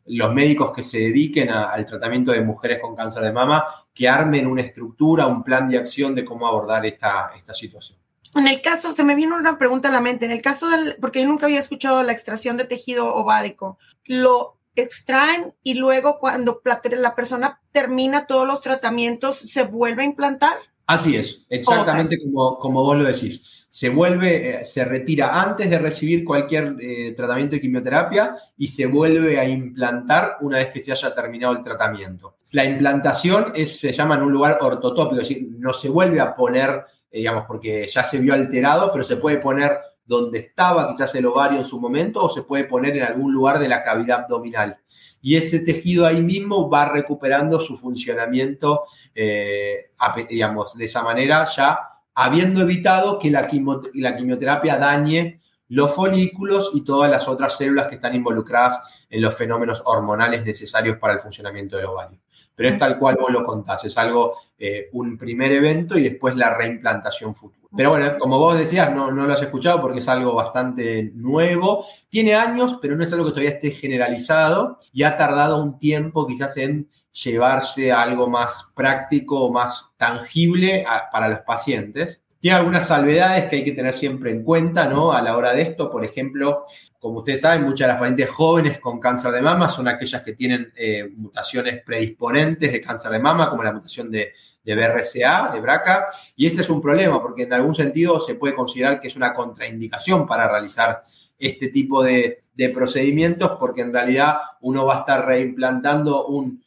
los 0.07 0.33
médicos 0.33 0.73
que 0.73 0.85
se 0.85 1.01
dediquen 1.01 1.51
al 1.51 1.85
tratamiento 1.85 2.33
de 2.33 2.41
mujeres 2.41 2.79
con 2.81 2.97
cáncer 2.97 3.23
de 3.23 3.33
mama, 3.33 3.63
que 3.93 4.09
armen 4.09 4.47
una 4.47 4.63
estructura, 4.63 5.27
un 5.27 5.45
plan 5.45 5.69
de 5.69 5.77
acción 5.77 6.15
de 6.15 6.25
cómo 6.25 6.47
abordar 6.47 6.87
esta, 6.87 7.33
esta 7.37 7.53
situación. 7.53 8.00
En 8.35 8.47
el 8.47 8.63
caso, 8.63 8.93
se 8.93 9.05
me 9.05 9.15
vino 9.15 9.37
una 9.37 9.59
pregunta 9.59 9.89
a 9.89 9.93
la 9.93 10.01
mente, 10.01 10.25
en 10.25 10.31
el 10.31 10.41
caso 10.41 10.69
del, 10.69 10.97
porque 11.01 11.21
yo 11.21 11.29
nunca 11.29 11.47
había 11.47 11.59
escuchado 11.59 12.03
la 12.03 12.13
extracción 12.13 12.57
de 12.57 12.65
tejido 12.65 13.13
ovárico, 13.15 13.79
lo 14.05 14.57
extraen 14.77 15.55
y 15.63 15.75
luego 15.75 16.19
cuando 16.19 16.63
la 16.97 17.15
persona 17.15 17.61
termina 17.73 18.27
todos 18.27 18.47
los 18.47 18.61
tratamientos, 18.61 19.37
¿se 19.37 19.65
vuelve 19.65 20.03
a 20.03 20.07
implantar? 20.07 20.55
Así 20.87 21.17
es, 21.17 21.45
exactamente 21.49 22.19
como, 22.21 22.59
como 22.59 22.83
vos 22.83 22.99
lo 22.99 23.05
decís. 23.05 23.67
Se 23.69 23.89
vuelve, 23.89 24.63
eh, 24.63 24.65
se 24.65 24.85
retira 24.85 25.41
antes 25.41 25.71
de 25.71 25.79
recibir 25.79 26.25
cualquier 26.25 26.75
eh, 26.81 27.13
tratamiento 27.17 27.55
de 27.55 27.61
quimioterapia 27.61 28.35
y 28.57 28.67
se 28.67 28.87
vuelve 28.87 29.39
a 29.39 29.49
implantar 29.49 30.39
una 30.41 30.59
vez 30.59 30.71
que 30.71 30.83
se 30.83 30.91
haya 30.91 31.15
terminado 31.15 31.53
el 31.53 31.63
tratamiento. 31.63 32.39
La 32.51 32.65
implantación 32.65 33.53
es, 33.55 33.79
se 33.79 33.93
llama 33.93 34.17
en 34.17 34.23
un 34.23 34.33
lugar 34.33 34.59
ortotópico, 34.61 35.21
es 35.21 35.29
decir, 35.29 35.49
no 35.57 35.73
se 35.73 35.89
vuelve 35.89 36.21
a 36.21 36.35
poner 36.35 36.83
digamos, 37.13 37.45
porque 37.47 37.87
ya 37.89 38.05
se 38.05 38.19
vio 38.19 38.35
alterado, 38.35 38.91
pero 38.93 39.05
se 39.05 39.17
puede 39.17 39.39
poner 39.39 39.79
donde 40.05 40.41
estaba 40.41 40.91
quizás 40.91 41.15
el 41.15 41.27
ovario 41.27 41.59
en 41.59 41.65
su 41.65 41.81
momento 41.81 42.23
o 42.23 42.31
se 42.31 42.43
puede 42.43 42.65
poner 42.65 42.97
en 42.97 43.05
algún 43.05 43.33
lugar 43.33 43.59
de 43.59 43.69
la 43.69 43.83
cavidad 43.83 44.23
abdominal. 44.23 44.79
Y 45.23 45.37
ese 45.37 45.61
tejido 45.61 46.07
ahí 46.07 46.23
mismo 46.23 46.69
va 46.69 46.89
recuperando 46.89 47.61
su 47.61 47.77
funcionamiento, 47.77 48.85
eh, 49.15 49.91
digamos, 50.29 50.77
de 50.77 50.87
esa 50.87 51.03
manera, 51.03 51.45
ya 51.45 51.79
habiendo 52.15 52.63
evitado 52.63 53.19
que 53.19 53.31
la, 53.31 53.49
la 53.95 54.17
quimioterapia 54.17 54.79
dañe 54.79 55.41
los 55.69 55.95
folículos 55.95 56.73
y 56.75 56.83
todas 56.83 57.11
las 57.11 57.29
otras 57.29 57.57
células 57.57 57.87
que 57.87 57.95
están 57.95 58.15
involucradas 58.15 58.81
en 59.09 59.23
los 59.23 59.37
fenómenos 59.37 59.83
hormonales 59.85 60.45
necesarios 60.45 60.99
para 60.99 61.15
el 61.15 61.21
funcionamiento 61.21 61.77
del 61.77 61.87
ovario 61.87 62.19
pero 62.61 62.75
es 62.75 62.79
tal 62.79 62.99
cual 62.99 63.17
vos 63.19 63.31
lo 63.31 63.43
contás, 63.43 63.83
es 63.87 63.97
algo, 63.97 64.35
eh, 64.59 64.91
un 64.93 65.17
primer 65.17 65.51
evento 65.51 65.97
y 65.97 66.03
después 66.03 66.37
la 66.37 66.55
reimplantación 66.55 67.35
futura. 67.35 67.67
Pero 67.75 67.89
bueno, 67.89 68.19
como 68.19 68.39
vos 68.39 68.59
decías, 68.59 68.95
no, 68.95 69.11
no 69.11 69.27
lo 69.27 69.33
has 69.33 69.41
escuchado 69.41 69.81
porque 69.81 70.01
es 70.01 70.09
algo 70.09 70.35
bastante 70.35 71.11
nuevo, 71.15 71.87
tiene 72.11 72.35
años, 72.35 72.77
pero 72.83 72.97
no 72.97 73.03
es 73.03 73.11
algo 73.15 73.25
que 73.25 73.31
todavía 73.31 73.53
esté 73.53 73.71
generalizado 73.71 74.77
y 74.93 75.05
ha 75.05 75.17
tardado 75.17 75.63
un 75.63 75.79
tiempo 75.79 76.27
quizás 76.27 76.59
en 76.59 76.87
llevarse 77.13 77.93
a 77.93 78.03
algo 78.03 78.29
más 78.29 78.67
práctico 78.75 79.41
o 79.41 79.51
más 79.51 79.87
tangible 79.97 80.85
para 81.11 81.31
los 81.31 81.41
pacientes. 81.41 82.21
Tiene 82.41 82.59
algunas 82.59 82.89
salvedades 82.89 83.47
que 83.47 83.57
hay 83.57 83.65
que 83.65 83.73
tener 83.73 83.97
siempre 83.97 84.33
en 84.33 84.45
cuenta, 84.45 84.87
¿no? 84.87 85.13
A 85.13 85.23
la 85.23 85.35
hora 85.35 85.55
de 85.55 85.63
esto, 85.63 85.91
por 85.91 86.05
ejemplo, 86.05 86.67
como 87.01 87.21
ustedes 87.21 87.41
saben, 87.41 87.65
muchas 87.65 87.87
de 87.87 87.93
las 87.95 87.99
pacientes 87.99 88.29
jóvenes 88.29 88.79
con 88.79 89.01
cáncer 89.01 89.33
de 89.33 89.41
mama 89.41 89.71
son 89.71 89.89
aquellas 89.89 90.23
que 90.23 90.35
tienen 90.35 90.71
eh, 90.77 91.09
mutaciones 91.17 91.83
predisponentes 91.83 92.71
de 92.71 92.81
cáncer 92.83 93.11
de 93.11 93.19
mama, 93.19 93.49
como 93.49 93.65
la 93.65 93.73
mutación 93.73 94.11
de, 94.11 94.35
BRCA, 94.63 95.51
de 95.53 95.61
BRCA, 95.61 96.09
y 96.37 96.47
ese 96.47 96.61
es 96.61 96.69
un 96.69 96.83
problema 96.83 97.21
porque 97.21 97.45
en 97.45 97.55
algún 97.55 97.75
sentido 97.75 98.21
se 98.21 98.35
puede 98.35 98.55
considerar 98.55 99.01
que 99.01 99.09
es 99.09 99.17
una 99.17 99.33
contraindicación 99.33 100.27
para 100.27 100.47
realizar 100.47 101.03
este 101.39 101.69
tipo 101.69 102.03
de, 102.03 102.45
procedimientos 102.75 103.53
porque 103.59 103.81
en 103.81 103.91
realidad 103.91 104.37
uno 104.61 104.85
va 104.85 104.97
a 104.97 104.99
estar 104.99 105.25
reimplantando 105.25 106.27
un, 106.27 106.63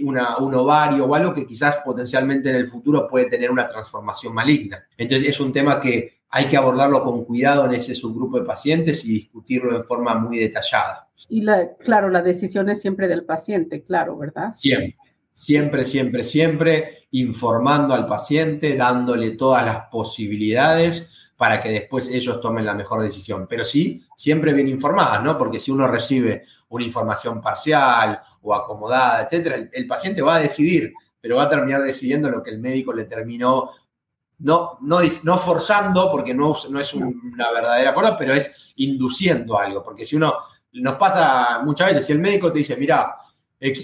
un 0.00 0.54
ovario 0.54 1.04
o 1.04 1.14
algo 1.14 1.34
que 1.34 1.46
quizás 1.46 1.76
potencialmente 1.84 2.48
en 2.48 2.56
el 2.56 2.66
futuro 2.66 3.06
puede 3.06 3.26
tener 3.26 3.50
una 3.50 3.68
transformación 3.68 4.32
maligna. 4.32 4.82
Entonces 4.96 5.28
es 5.28 5.40
un 5.40 5.52
tema 5.52 5.78
que 5.78 6.23
hay 6.36 6.46
que 6.46 6.56
abordarlo 6.56 7.04
con 7.04 7.24
cuidado 7.24 7.64
en 7.64 7.74
ese 7.74 7.94
subgrupo 7.94 8.40
de 8.40 8.44
pacientes 8.44 9.04
y 9.04 9.12
discutirlo 9.12 9.78
de 9.78 9.84
forma 9.84 10.16
muy 10.16 10.36
detallada. 10.36 11.08
Y 11.28 11.42
la, 11.42 11.76
claro, 11.76 12.10
la 12.10 12.22
decisión 12.22 12.68
es 12.68 12.80
siempre 12.80 13.06
del 13.06 13.24
paciente, 13.24 13.84
claro, 13.84 14.18
¿verdad? 14.18 14.52
Siempre. 14.52 14.96
Siempre, 15.32 15.84
siempre, 15.84 16.24
siempre 16.24 17.06
informando 17.12 17.94
al 17.94 18.08
paciente, 18.08 18.74
dándole 18.74 19.30
todas 19.32 19.64
las 19.64 19.86
posibilidades 19.92 21.08
para 21.36 21.60
que 21.60 21.70
después 21.70 22.08
ellos 22.08 22.40
tomen 22.40 22.66
la 22.66 22.74
mejor 22.74 23.02
decisión. 23.02 23.46
Pero 23.48 23.62
sí, 23.62 24.04
siempre 24.16 24.52
bien 24.52 24.66
informadas, 24.66 25.22
¿no? 25.22 25.38
Porque 25.38 25.60
si 25.60 25.70
uno 25.70 25.86
recibe 25.86 26.42
una 26.68 26.84
información 26.84 27.40
parcial 27.40 28.20
o 28.42 28.56
acomodada, 28.56 29.22
etcétera, 29.22 29.68
el, 29.72 29.86
paciente 29.86 30.20
va 30.20 30.36
a 30.36 30.40
decidir, 30.40 30.92
pero 31.20 31.36
va 31.36 31.44
a 31.44 31.48
terminar 31.48 31.82
decidiendo 31.82 32.28
lo 32.28 32.42
que 32.42 32.50
el 32.50 32.58
médico 32.58 32.92
le 32.92 33.04
terminó, 33.04 33.70
no, 34.38 34.78
no, 34.80 34.98
no 35.22 35.38
forzando, 35.38 36.10
porque 36.10 36.34
no, 36.34 36.56
no 36.70 36.80
es 36.80 36.94
una 36.94 37.50
verdadera 37.52 37.92
forma, 37.92 38.16
pero 38.16 38.34
es 38.34 38.72
induciendo 38.76 39.58
algo. 39.58 39.82
Porque 39.82 40.04
si 40.04 40.16
uno, 40.16 40.34
nos 40.72 40.96
pasa 40.96 41.60
muchas 41.62 41.88
veces, 41.88 42.06
si 42.06 42.12
el 42.12 42.18
médico 42.18 42.52
te 42.52 42.58
dice, 42.58 42.76
mira, 42.76 43.16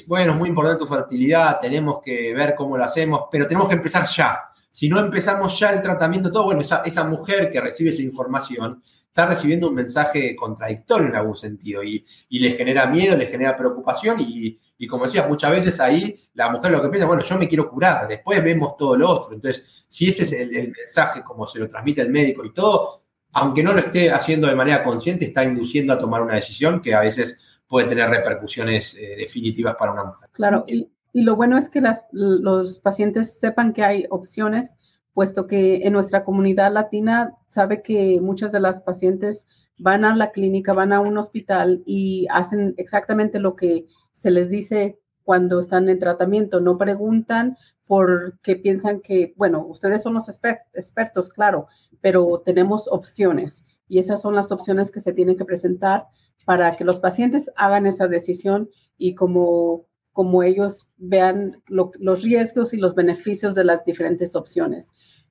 bueno, 0.07 0.33
es 0.33 0.39
muy 0.39 0.49
importante 0.49 0.79
tu 0.79 0.87
fertilidad, 0.87 1.59
tenemos 1.61 2.01
que 2.03 2.35
ver 2.35 2.55
cómo 2.55 2.77
lo 2.77 2.85
hacemos, 2.85 3.25
pero 3.31 3.47
tenemos 3.47 3.69
que 3.69 3.75
empezar 3.75 4.07
ya. 4.07 4.41
Si 4.71 4.89
no 4.89 5.01
empezamos 5.01 5.59
ya 5.59 5.71
el 5.71 5.83
tratamiento, 5.83 6.31
todo, 6.31 6.45
bueno, 6.45 6.61
esa, 6.61 6.83
esa 6.85 7.05
mujer 7.05 7.51
que 7.51 7.61
recibe 7.61 7.91
esa 7.91 8.03
información 8.03 8.83
está 9.11 9.27
recibiendo 9.27 9.69
un 9.69 9.75
mensaje 9.75 10.37
contradictorio 10.37 11.09
en 11.09 11.17
algún 11.17 11.37
sentido 11.37 11.83
y, 11.83 12.05
le 12.31 12.53
genera 12.53 12.87
miedo, 12.87 13.17
le 13.17 13.27
genera 13.27 13.57
preocupación 13.57 14.19
y, 14.21 14.87
como 14.87 15.05
decías, 15.05 15.29
muchas 15.29 15.51
veces 15.51 15.81
ahí 15.81 16.17
la 16.35 16.49
mujer 16.51 16.71
lo 16.71 16.81
que 16.81 16.89
piensa, 16.89 17.07
bueno, 17.07 17.23
yo 17.23 17.37
me 17.37 17.49
quiero 17.49 17.69
curar, 17.69 18.07
después 18.09 18.43
vemos 18.43 18.77
todo 18.77 18.97
lo 18.97 19.11
otro. 19.11 19.35
Entonces, 19.35 19.85
si 19.89 20.09
ese 20.09 20.23
es 20.23 20.33
el, 20.33 20.73
mensaje 20.73 21.23
como 21.25 21.47
se 21.47 21.59
lo 21.59 21.67
transmite 21.67 22.01
el 22.01 22.11
médico 22.11 22.45
y 22.45 22.55
todo, 22.55 23.03
aunque 23.33 23.63
no 23.63 23.73
lo 23.73 23.81
esté 23.81 24.11
haciendo 24.13 24.47
de 24.47 24.55
manera 24.55 24.83
consciente, 24.85 25.25
está 25.25 25.45
induciendo 25.45 25.93
a 25.93 25.99
tomar 25.99 26.23
una 26.23 26.37
decisión 26.37 26.81
que 26.81 26.95
a 26.95 27.01
veces 27.01 27.37
puede 27.67 27.89
tener 27.89 28.09
repercusiones 28.09 28.95
eh, 28.95 29.17
definitivas 29.19 29.75
para 29.75 29.93
una 29.93 30.05
mujer. 30.05 30.31
Claro, 30.33 30.65
y, 30.67 30.89
lo 31.13 31.35
bueno 31.35 31.59
es 31.59 31.69
que 31.69 31.83
los 32.13 32.79
pacientes 32.79 33.41
sepan 33.41 33.73
que 33.73 33.83
hay 33.83 34.07
opciones, 34.11 34.77
puesto 35.15 35.47
que 35.47 35.87
en 35.87 35.93
nuestra 35.93 36.25
comunidad 36.25 36.73
latina 36.73 37.37
sabe 37.49 37.83
que 37.83 38.21
muchas 38.21 38.53
de 38.53 38.61
las 38.61 38.81
pacientes 38.81 39.47
van 39.79 40.05
a 40.05 40.15
la 40.15 40.31
clínica, 40.31 40.73
van 40.73 40.93
a 40.93 41.01
un 41.01 41.17
hospital 41.19 41.83
y 41.87 42.27
hacen 42.31 42.75
exactamente 42.77 43.41
lo 43.41 43.57
que 43.57 43.87
se 44.13 44.31
les 44.31 44.51
dice 44.51 44.99
cuando 45.23 45.61
están 45.61 45.89
en 45.89 45.99
tratamiento. 45.99 46.61
No 46.61 46.77
preguntan 46.77 47.57
porque 47.87 48.57
piensan 48.57 49.01
que, 49.01 49.35
bueno, 49.37 49.67
ustedes 49.67 50.03
son 50.03 50.15
los 50.15 50.29
expertos, 50.29 51.29
claro, 51.31 51.67
pero 52.01 52.43
tenemos 52.45 52.87
opciones 52.89 53.65
y 53.89 53.99
esas 53.99 54.21
son 54.21 54.35
las 54.35 54.53
opciones 54.53 54.91
que 54.91 55.01
se 55.01 55.13
tienen 55.13 55.37
que 55.37 55.45
presentar 55.45 56.07
para 56.45 56.77
que 56.77 56.85
los 56.85 57.01
pacientes 57.01 57.51
hagan 57.57 57.87
esa 57.87 58.07
decisión 58.07 58.71
y 58.97 59.15
como, 59.15 59.87
como 60.13 60.43
ellos 60.43 60.87
vean 60.97 61.63
los 61.67 62.23
riesgos 62.23 62.73
y 62.75 62.79
los 62.79 62.95
beneficios 62.95 63.55
de 63.55 63.65
las 63.65 63.85
diferentes 63.85 64.35
opciones. 64.35 64.87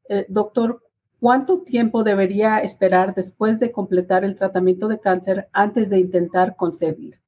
Eh, 0.07 0.25
doctor, 0.29 0.81
¿cuánto 1.19 1.61
tiempo 1.61 2.03
debería 2.03 2.59
esperar 2.59 3.13
después 3.13 3.59
de 3.59 3.71
completar 3.71 4.23
el 4.23 4.35
tratamiento 4.35 4.87
de 4.87 4.99
cáncer 4.99 5.47
antes 5.51 5.89
de 5.89 5.99
intentar 5.99 6.55
concebir? 6.55 7.19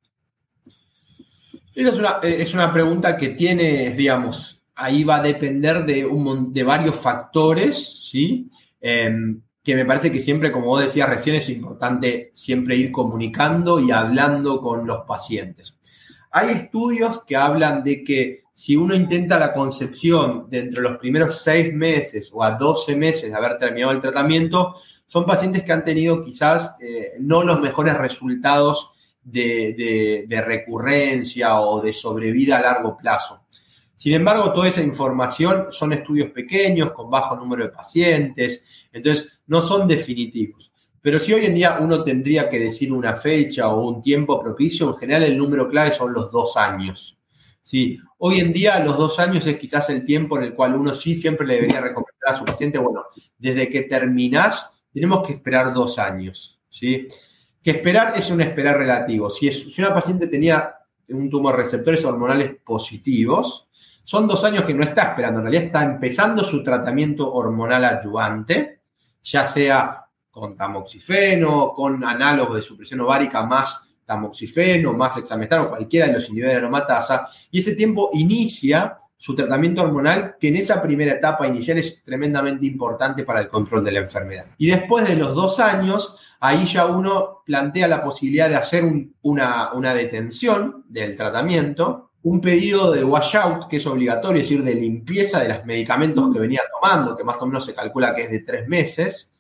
Es 1.75 1.97
una, 1.97 2.19
eh, 2.23 2.37
es 2.39 2.53
una 2.53 2.73
pregunta 2.73 3.15
que 3.15 3.29
tiene, 3.29 3.91
digamos, 3.91 4.61
ahí 4.75 5.03
va 5.03 5.17
a 5.17 5.21
depender 5.21 5.85
de, 5.85 6.05
un, 6.05 6.51
de 6.51 6.63
varios 6.63 6.95
factores, 6.95 8.09
¿sí? 8.09 8.49
Em, 8.79 9.41
que 9.63 9.75
me 9.75 9.85
parece 9.85 10.11
que 10.11 10.19
siempre, 10.19 10.51
como 10.51 10.67
vos 10.67 10.83
decías 10.83 11.07
recién, 11.07 11.35
es 11.35 11.47
importante 11.49 12.31
siempre 12.33 12.75
ir 12.75 12.91
comunicando 12.91 13.79
y 13.79 13.91
hablando 13.91 14.59
con 14.59 14.87
los 14.87 15.05
pacientes. 15.05 15.77
Hay 16.31 16.49
estudios 16.49 17.23
que 17.23 17.35
hablan 17.35 17.83
de 17.83 18.03
que 18.03 18.43
si 18.53 18.75
uno 18.75 18.95
intenta 18.95 19.39
la 19.39 19.53
concepción 19.53 20.49
de 20.49 20.59
entre 20.59 20.81
los 20.81 20.97
primeros 20.97 21.41
seis 21.41 21.73
meses 21.73 22.29
o 22.31 22.43
a 22.43 22.51
12 22.51 22.95
meses 22.95 23.31
de 23.31 23.35
haber 23.35 23.57
terminado 23.57 23.91
el 23.91 24.01
tratamiento, 24.01 24.75
son 25.07 25.25
pacientes 25.25 25.63
que 25.63 25.73
han 25.73 25.83
tenido 25.83 26.21
quizás 26.21 26.77
eh, 26.81 27.13
no 27.19 27.43
los 27.43 27.59
mejores 27.59 27.97
resultados 27.97 28.91
de, 29.23 30.25
de 30.27 30.41
recurrencia 30.41 31.59
o 31.59 31.81
de 31.81 31.93
sobrevida 31.93 32.57
a 32.57 32.61
largo 32.61 32.97
plazo. 32.97 33.41
Sin 34.01 34.13
embargo, 34.13 34.51
toda 34.51 34.67
esa 34.67 34.81
información 34.81 35.67
son 35.69 35.93
estudios 35.93 36.31
pequeños, 36.31 36.91
con 36.91 37.09
bajo 37.11 37.35
número 37.35 37.65
de 37.65 37.69
pacientes, 37.69 38.65
entonces 38.91 39.41
no 39.45 39.61
son 39.61 39.87
definitivos. 39.87 40.70
Pero 41.01 41.19
si 41.19 41.33
hoy 41.33 41.45
en 41.45 41.55
día 41.55 41.77
uno 41.79 42.03
tendría 42.03 42.47
que 42.47 42.59
decir 42.59 42.93
una 42.93 43.15
fecha 43.15 43.69
o 43.69 43.87
un 43.87 44.01
tiempo 44.01 44.39
propicio, 44.39 44.89
en 44.89 44.97
general 44.97 45.23
el 45.23 45.37
número 45.37 45.67
clave 45.67 45.91
son 45.91 46.13
los 46.13 46.31
dos 46.31 46.55
años. 46.57 47.17
¿sí? 47.63 47.99
Hoy 48.19 48.39
en 48.39 48.53
día 48.53 48.79
los 48.83 48.97
dos 48.97 49.19
años 49.19 49.45
es 49.47 49.57
quizás 49.57 49.89
el 49.89 50.05
tiempo 50.05 50.37
en 50.37 50.43
el 50.43 50.53
cual 50.53 50.75
uno 50.75 50.93
sí 50.93 51.15
siempre 51.15 51.47
le 51.47 51.55
debería 51.55 51.81
recomendar 51.81 52.11
a 52.27 52.35
su 52.35 52.45
paciente, 52.45 52.77
bueno, 52.77 53.05
desde 53.37 53.67
que 53.69 53.83
terminás 53.83 54.69
tenemos 54.93 55.25
que 55.25 55.33
esperar 55.33 55.73
dos 55.73 55.97
años. 55.97 56.59
¿sí? 56.69 57.07
Que 57.63 57.71
esperar 57.71 58.13
es 58.15 58.29
un 58.29 58.41
esperar 58.41 58.77
relativo. 58.77 59.29
Si, 59.31 59.49
una 59.79 59.93
paciente 59.93 60.27
tenía 60.27 60.75
un 61.09 61.29
tumor 61.29 61.55
receptores 61.55 62.05
hormonales 62.05 62.57
positivos, 62.63 63.67
son 64.03 64.27
dos 64.27 64.43
años 64.43 64.65
que 64.65 64.73
no 64.73 64.83
está 64.83 65.03
esperando, 65.03 65.39
en 65.39 65.45
realidad 65.45 65.65
está 65.65 65.83
empezando 65.83 66.43
su 66.43 66.63
tratamiento 66.63 67.31
hormonal 67.31 67.85
adyuvante, 67.85 68.81
ya 69.23 69.45
sea 69.45 70.05
con 70.31 70.55
tamoxifeno, 70.55 71.73
con 71.73 72.03
análogos 72.03 72.55
de 72.55 72.61
supresión 72.61 73.01
ovárica 73.01 73.43
más 73.43 73.95
tamoxifeno, 74.05 74.93
más 74.93 75.17
exametano, 75.17 75.69
cualquiera 75.69 76.07
de 76.07 76.13
los 76.13 76.27
inhibidores 76.29 76.55
de 76.55 76.59
aromatasa, 76.59 77.27
y 77.51 77.59
ese 77.59 77.75
tiempo 77.75 78.09
inicia 78.13 78.97
su 79.17 79.35
tratamiento 79.35 79.83
hormonal, 79.83 80.35
que 80.39 80.47
en 80.47 80.55
esa 80.55 80.81
primera 80.81 81.13
etapa 81.13 81.45
inicial 81.45 81.77
es 81.77 82.01
tremendamente 82.03 82.65
importante 82.65 83.23
para 83.23 83.41
el 83.41 83.47
control 83.47 83.83
de 83.83 83.91
la 83.91 83.99
enfermedad. 83.99 84.47
Y 84.57 84.67
después 84.67 85.07
de 85.07 85.15
los 85.15 85.35
dos 85.35 85.59
años, 85.59 86.17
ahí 86.39 86.65
ya 86.65 86.87
uno 86.87 87.43
plantea 87.45 87.87
la 87.87 88.03
posibilidad 88.03 88.49
de 88.49 88.55
hacer 88.55 88.83
una, 89.21 89.73
una 89.73 89.93
detención 89.93 90.85
del 90.89 91.15
tratamiento, 91.15 92.09
un 92.23 92.41
pedido 92.41 92.91
de 92.91 93.03
washout, 93.03 93.67
que 93.67 93.77
es 93.77 93.85
obligatorio, 93.85 94.41
es 94.41 94.49
decir, 94.49 94.63
de 94.63 94.73
limpieza 94.73 95.39
de 95.39 95.49
los 95.49 95.65
medicamentos 95.65 96.33
que 96.33 96.39
venía 96.39 96.61
tomando, 96.79 97.15
que 97.15 97.23
más 97.23 97.39
o 97.41 97.45
menos 97.45 97.65
se 97.65 97.75
calcula 97.75 98.15
que 98.15 98.23
es 98.23 98.31
de 98.31 98.39
tres 98.39 98.67
meses, 98.67 99.30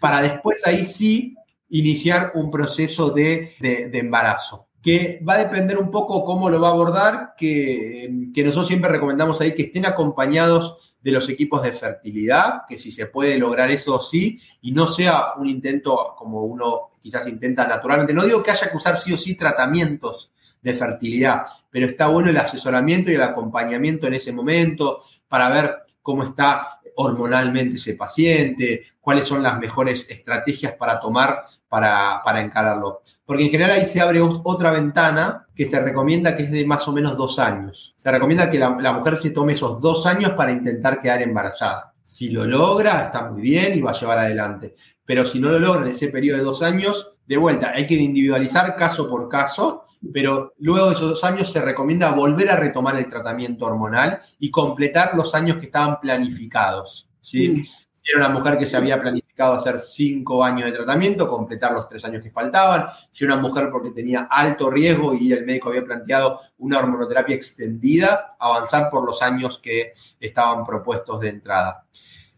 para 0.00 0.22
después 0.22 0.66
ahí 0.66 0.84
sí 0.84 1.34
iniciar 1.68 2.32
un 2.34 2.50
proceso 2.50 3.10
de, 3.10 3.54
embarazo, 3.92 4.68
que 4.82 5.20
va 5.28 5.34
a 5.34 5.38
depender 5.38 5.78
un 5.78 5.90
poco 5.90 6.24
cómo 6.24 6.48
lo 6.48 6.60
va 6.60 6.68
a 6.68 6.72
abordar, 6.72 7.34
que, 7.36 8.28
que 8.32 8.44
nosotros 8.44 8.68
siempre 8.68 8.90
recomendamos 8.90 9.40
ahí 9.40 9.54
que 9.54 9.64
estén 9.64 9.86
acompañados 9.86 10.96
de 11.00 11.12
los 11.12 11.28
equipos 11.28 11.62
de 11.62 11.72
fertilidad, 11.72 12.62
que 12.68 12.76
si 12.76 12.90
se 12.90 13.06
puede 13.06 13.38
lograr 13.38 13.70
eso 13.70 14.00
sí, 14.00 14.40
y 14.62 14.72
no 14.72 14.86
sea 14.86 15.34
un 15.36 15.48
intento 15.48 16.14
como 16.16 16.42
uno 16.44 16.90
quizás 17.00 17.28
intenta 17.28 17.64
naturalmente. 17.66 18.12
No 18.12 18.24
digo 18.24 18.42
que 18.42 18.50
haya 18.50 18.68
que 18.68 18.76
usar 18.76 18.96
sí 18.96 19.12
o 19.12 19.16
sí 19.16 19.36
tratamientos 19.36 20.32
de 20.60 20.74
fertilidad, 20.74 21.44
pero 21.70 21.86
está 21.86 22.08
bueno 22.08 22.30
el 22.30 22.36
asesoramiento 22.36 23.12
y 23.12 23.14
el 23.14 23.22
acompañamiento 23.22 24.08
en 24.08 24.14
ese 24.14 24.32
momento 24.32 24.98
para 25.28 25.48
ver 25.48 25.76
cómo 26.02 26.24
está 26.24 26.80
hormonalmente 26.96 27.76
ese 27.76 27.94
paciente, 27.94 28.82
cuáles 29.00 29.26
son 29.26 29.42
las 29.42 29.58
mejores 29.58 30.08
estrategias 30.10 30.74
para 30.74 30.98
tomar 31.00 31.44
para, 31.68 32.22
para, 32.24 32.40
encararlo. 32.40 33.02
Porque 33.24 33.44
en 33.44 33.50
general 33.50 33.72
ahí 33.72 33.86
se 33.86 34.00
abre 34.00 34.20
otra 34.20 34.70
ventana 34.70 35.46
que 35.54 35.64
se 35.64 35.80
recomienda 35.80 36.36
que 36.36 36.44
es 36.44 36.50
de 36.50 36.64
más 36.64 36.86
o 36.86 36.92
menos 36.92 37.16
dos 37.16 37.38
años. 37.38 37.94
Se 37.96 38.10
recomienda 38.10 38.50
que 38.50 38.58
la, 38.58 38.70
la, 38.80 38.92
mujer 38.92 39.16
se 39.16 39.30
tome 39.30 39.52
esos 39.54 39.80
dos 39.80 40.06
años 40.06 40.32
para 40.32 40.52
intentar 40.52 41.00
quedar 41.00 41.22
embarazada. 41.22 41.92
Si 42.04 42.30
lo 42.30 42.44
logra, 42.44 43.06
está 43.06 43.30
muy 43.30 43.42
bien 43.42 43.76
y 43.76 43.80
va 43.80 43.90
a 43.90 43.98
llevar 43.98 44.18
adelante. 44.18 44.74
Pero 45.04 45.24
si 45.24 45.40
no 45.40 45.48
lo 45.48 45.58
logra 45.58 45.82
en 45.82 45.88
ese 45.88 46.08
periodo 46.08 46.38
de 46.38 46.44
dos 46.44 46.62
años, 46.62 47.12
de 47.26 47.36
vuelta, 47.36 47.72
hay 47.74 47.86
que 47.86 47.94
individualizar 47.94 48.76
caso 48.76 49.08
por 49.08 49.28
caso 49.28 49.84
pero 50.12 50.54
luego 50.58 50.88
de 50.88 50.94
esos 50.94 51.10
dos 51.10 51.24
años 51.24 51.50
se 51.50 51.60
recomienda 51.60 52.10
volver 52.10 52.50
a 52.50 52.56
retomar 52.56 52.96
el 52.96 53.08
tratamiento 53.08 53.66
hormonal 53.66 54.20
y 54.38 54.50
completar 54.50 55.14
los 55.14 55.34
años 55.34 55.58
que 55.58 55.66
estaban 55.66 56.00
planificados. 56.00 57.08
¿sí? 57.20 57.48
Mm. 57.48 57.64
era 58.04 58.26
una 58.26 58.38
mujer 58.38 58.56
que 58.58 58.66
se 58.66 58.76
había 58.76 59.00
planificado 59.00 59.54
hacer 59.54 59.80
cinco 59.80 60.44
años 60.44 60.66
de 60.66 60.72
tratamiento, 60.72 61.28
completar 61.28 61.72
los 61.72 61.88
tres 61.88 62.04
años 62.04 62.22
que 62.22 62.30
faltaban, 62.30 62.86
si 63.12 63.24
era 63.24 63.34
una 63.34 63.42
mujer 63.42 63.68
porque 63.70 63.90
tenía 63.90 64.28
alto 64.30 64.70
riesgo 64.70 65.14
y 65.14 65.32
el 65.32 65.44
médico 65.44 65.70
había 65.70 65.84
planteado 65.84 66.40
una 66.58 66.78
hormonoterapia 66.78 67.34
extendida, 67.34 68.36
avanzar 68.38 68.90
por 68.90 69.04
los 69.04 69.20
años 69.22 69.58
que 69.58 69.92
estaban 70.20 70.64
propuestos 70.64 71.20
de 71.20 71.28
entrada. 71.28 71.84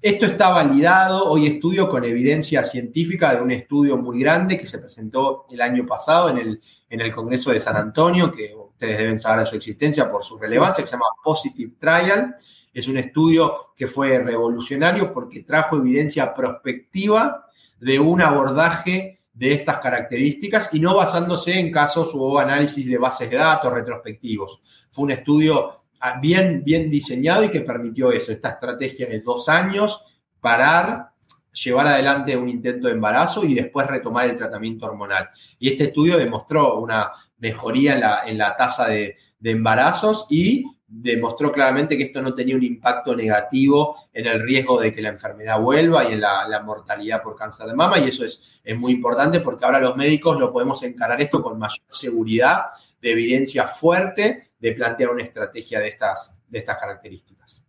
Esto 0.01 0.27
está 0.27 0.51
validado, 0.51 1.29
hoy 1.29 1.49
estudio 1.49 1.89
con 1.89 2.05
evidencia 2.05 2.63
científica 2.63 3.35
de 3.35 3.43
un 3.43 3.51
estudio 3.51 3.97
muy 3.97 4.21
grande 4.21 4.57
que 4.57 4.65
se 4.65 4.79
presentó 4.79 5.47
el 5.51 5.61
año 5.61 5.85
pasado 5.87 6.29
en 6.29 6.39
el, 6.39 6.61
en 6.89 7.01
el 7.01 7.13
Congreso 7.13 7.51
de 7.51 7.59
San 7.59 7.75
Antonio, 7.75 8.31
que 8.31 8.55
ustedes 8.55 8.97
deben 8.97 9.19
saber 9.19 9.41
de 9.41 9.47
su 9.47 9.57
existencia 9.57 10.09
por 10.09 10.23
su 10.23 10.39
relevancia, 10.39 10.85
que 10.85 10.89
se 10.89 10.95
llama 10.95 11.07
Positive 11.25 11.73
Trial. 11.81 12.37
Es 12.73 12.87
un 12.87 12.97
estudio 12.97 13.73
que 13.77 13.89
fue 13.89 14.21
revolucionario 14.21 15.13
porque 15.13 15.41
trajo 15.41 15.79
evidencia 15.79 16.33
prospectiva 16.33 17.47
de 17.81 17.99
un 17.99 18.23
abordaje 18.23 19.19
de 19.35 19.53
estas 19.53 19.81
características 19.81 20.69
y 20.73 20.79
no 20.79 20.95
basándose 20.95 21.59
en 21.59 21.73
casos 21.73 22.13
o 22.15 22.39
análisis 22.39 22.87
de 22.87 22.99
bases 22.99 23.31
de 23.31 23.37
datos 23.37 23.73
retrospectivos. 23.73 24.61
Fue 24.93 25.07
un 25.07 25.11
estudio 25.11 25.78
bien, 26.21 26.63
bien 26.65 26.91
diseñado 26.91 27.45
y 27.45 27.51
que 27.51 27.61
permitió 27.61 28.13
eso, 28.13 28.33
esta 28.33 28.51
estrategia 28.51 29.07
de 29.07 29.21
dos 29.21 29.49
años, 29.49 30.05
parar, 30.41 31.11
llevar 31.53 31.89
adelante 31.89 32.37
un 32.37 32.49
intento 32.49 32.87
de 32.87 32.95
embarazo 32.95 33.45
y 33.45 33.55
después 33.55 33.87
retomar 33.87 34.27
el 34.27 34.37
tratamiento 34.37 34.87
hormonal. 34.87 35.29
Y 35.59 35.71
este 35.71 35.85
estudio 35.85 36.17
demostró 36.17 36.79
una 36.79 37.11
mejoría 37.39 37.95
en 37.95 38.01
la, 38.01 38.23
en 38.27 38.39
la 38.39 38.57
tasa 38.57 38.87
de, 38.87 39.17
embarazos 39.43 40.27
y 40.31 40.65
demostró 40.87 41.53
claramente 41.53 41.97
que 41.97 42.05
esto 42.05 42.21
no 42.21 42.35
tenía 42.35 42.57
un 42.57 42.65
impacto 42.65 43.15
negativo 43.15 43.97
en 44.13 44.27
el 44.27 44.43
riesgo 44.43 44.81
de 44.81 44.93
que 44.93 45.01
la 45.01 45.11
enfermedad 45.11 45.61
vuelva 45.61 46.05
y 46.05 46.13
en 46.15 46.21
la, 46.21 46.63
mortalidad 46.65 47.23
por 47.23 47.37
cáncer 47.37 47.67
de 47.67 47.75
mama. 47.75 47.99
Y 47.99 48.09
eso 48.09 48.25
es, 48.25 48.61
es, 48.65 48.77
muy 48.77 48.93
importante 48.93 49.41
porque 49.41 49.65
ahora 49.65 49.81
los 49.81 49.97
médicos 49.97 50.39
lo 50.39 50.53
podemos 50.53 50.83
encarar 50.83 51.21
esto 51.21 51.43
con 51.43 51.59
mayor 51.59 51.85
seguridad, 51.89 52.63
de 53.01 53.13
evidencia 53.13 53.69
fuerte 53.69 54.48
de 54.59 54.73
plantear 54.73 55.11
una 55.11 55.23
estrategia 55.23 55.81
de 55.81 55.89
estas, 55.89 56.41
de 56.49 56.59
estas 56.59 56.79
características. 56.79 57.65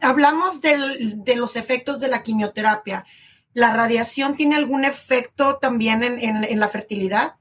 Hablamos 0.00 0.60
de 0.60 1.36
los 1.36 1.56
efectos 1.56 2.00
de 2.00 2.08
la 2.08 2.22
quimioterapia. 2.22 3.04
¿La 3.54 3.72
radiación 3.72 4.36
tiene 4.36 4.56
algún 4.56 4.84
efecto 4.84 5.58
también 5.58 6.02
en, 6.02 6.60
la 6.60 6.68
fertilidad? 6.68 7.36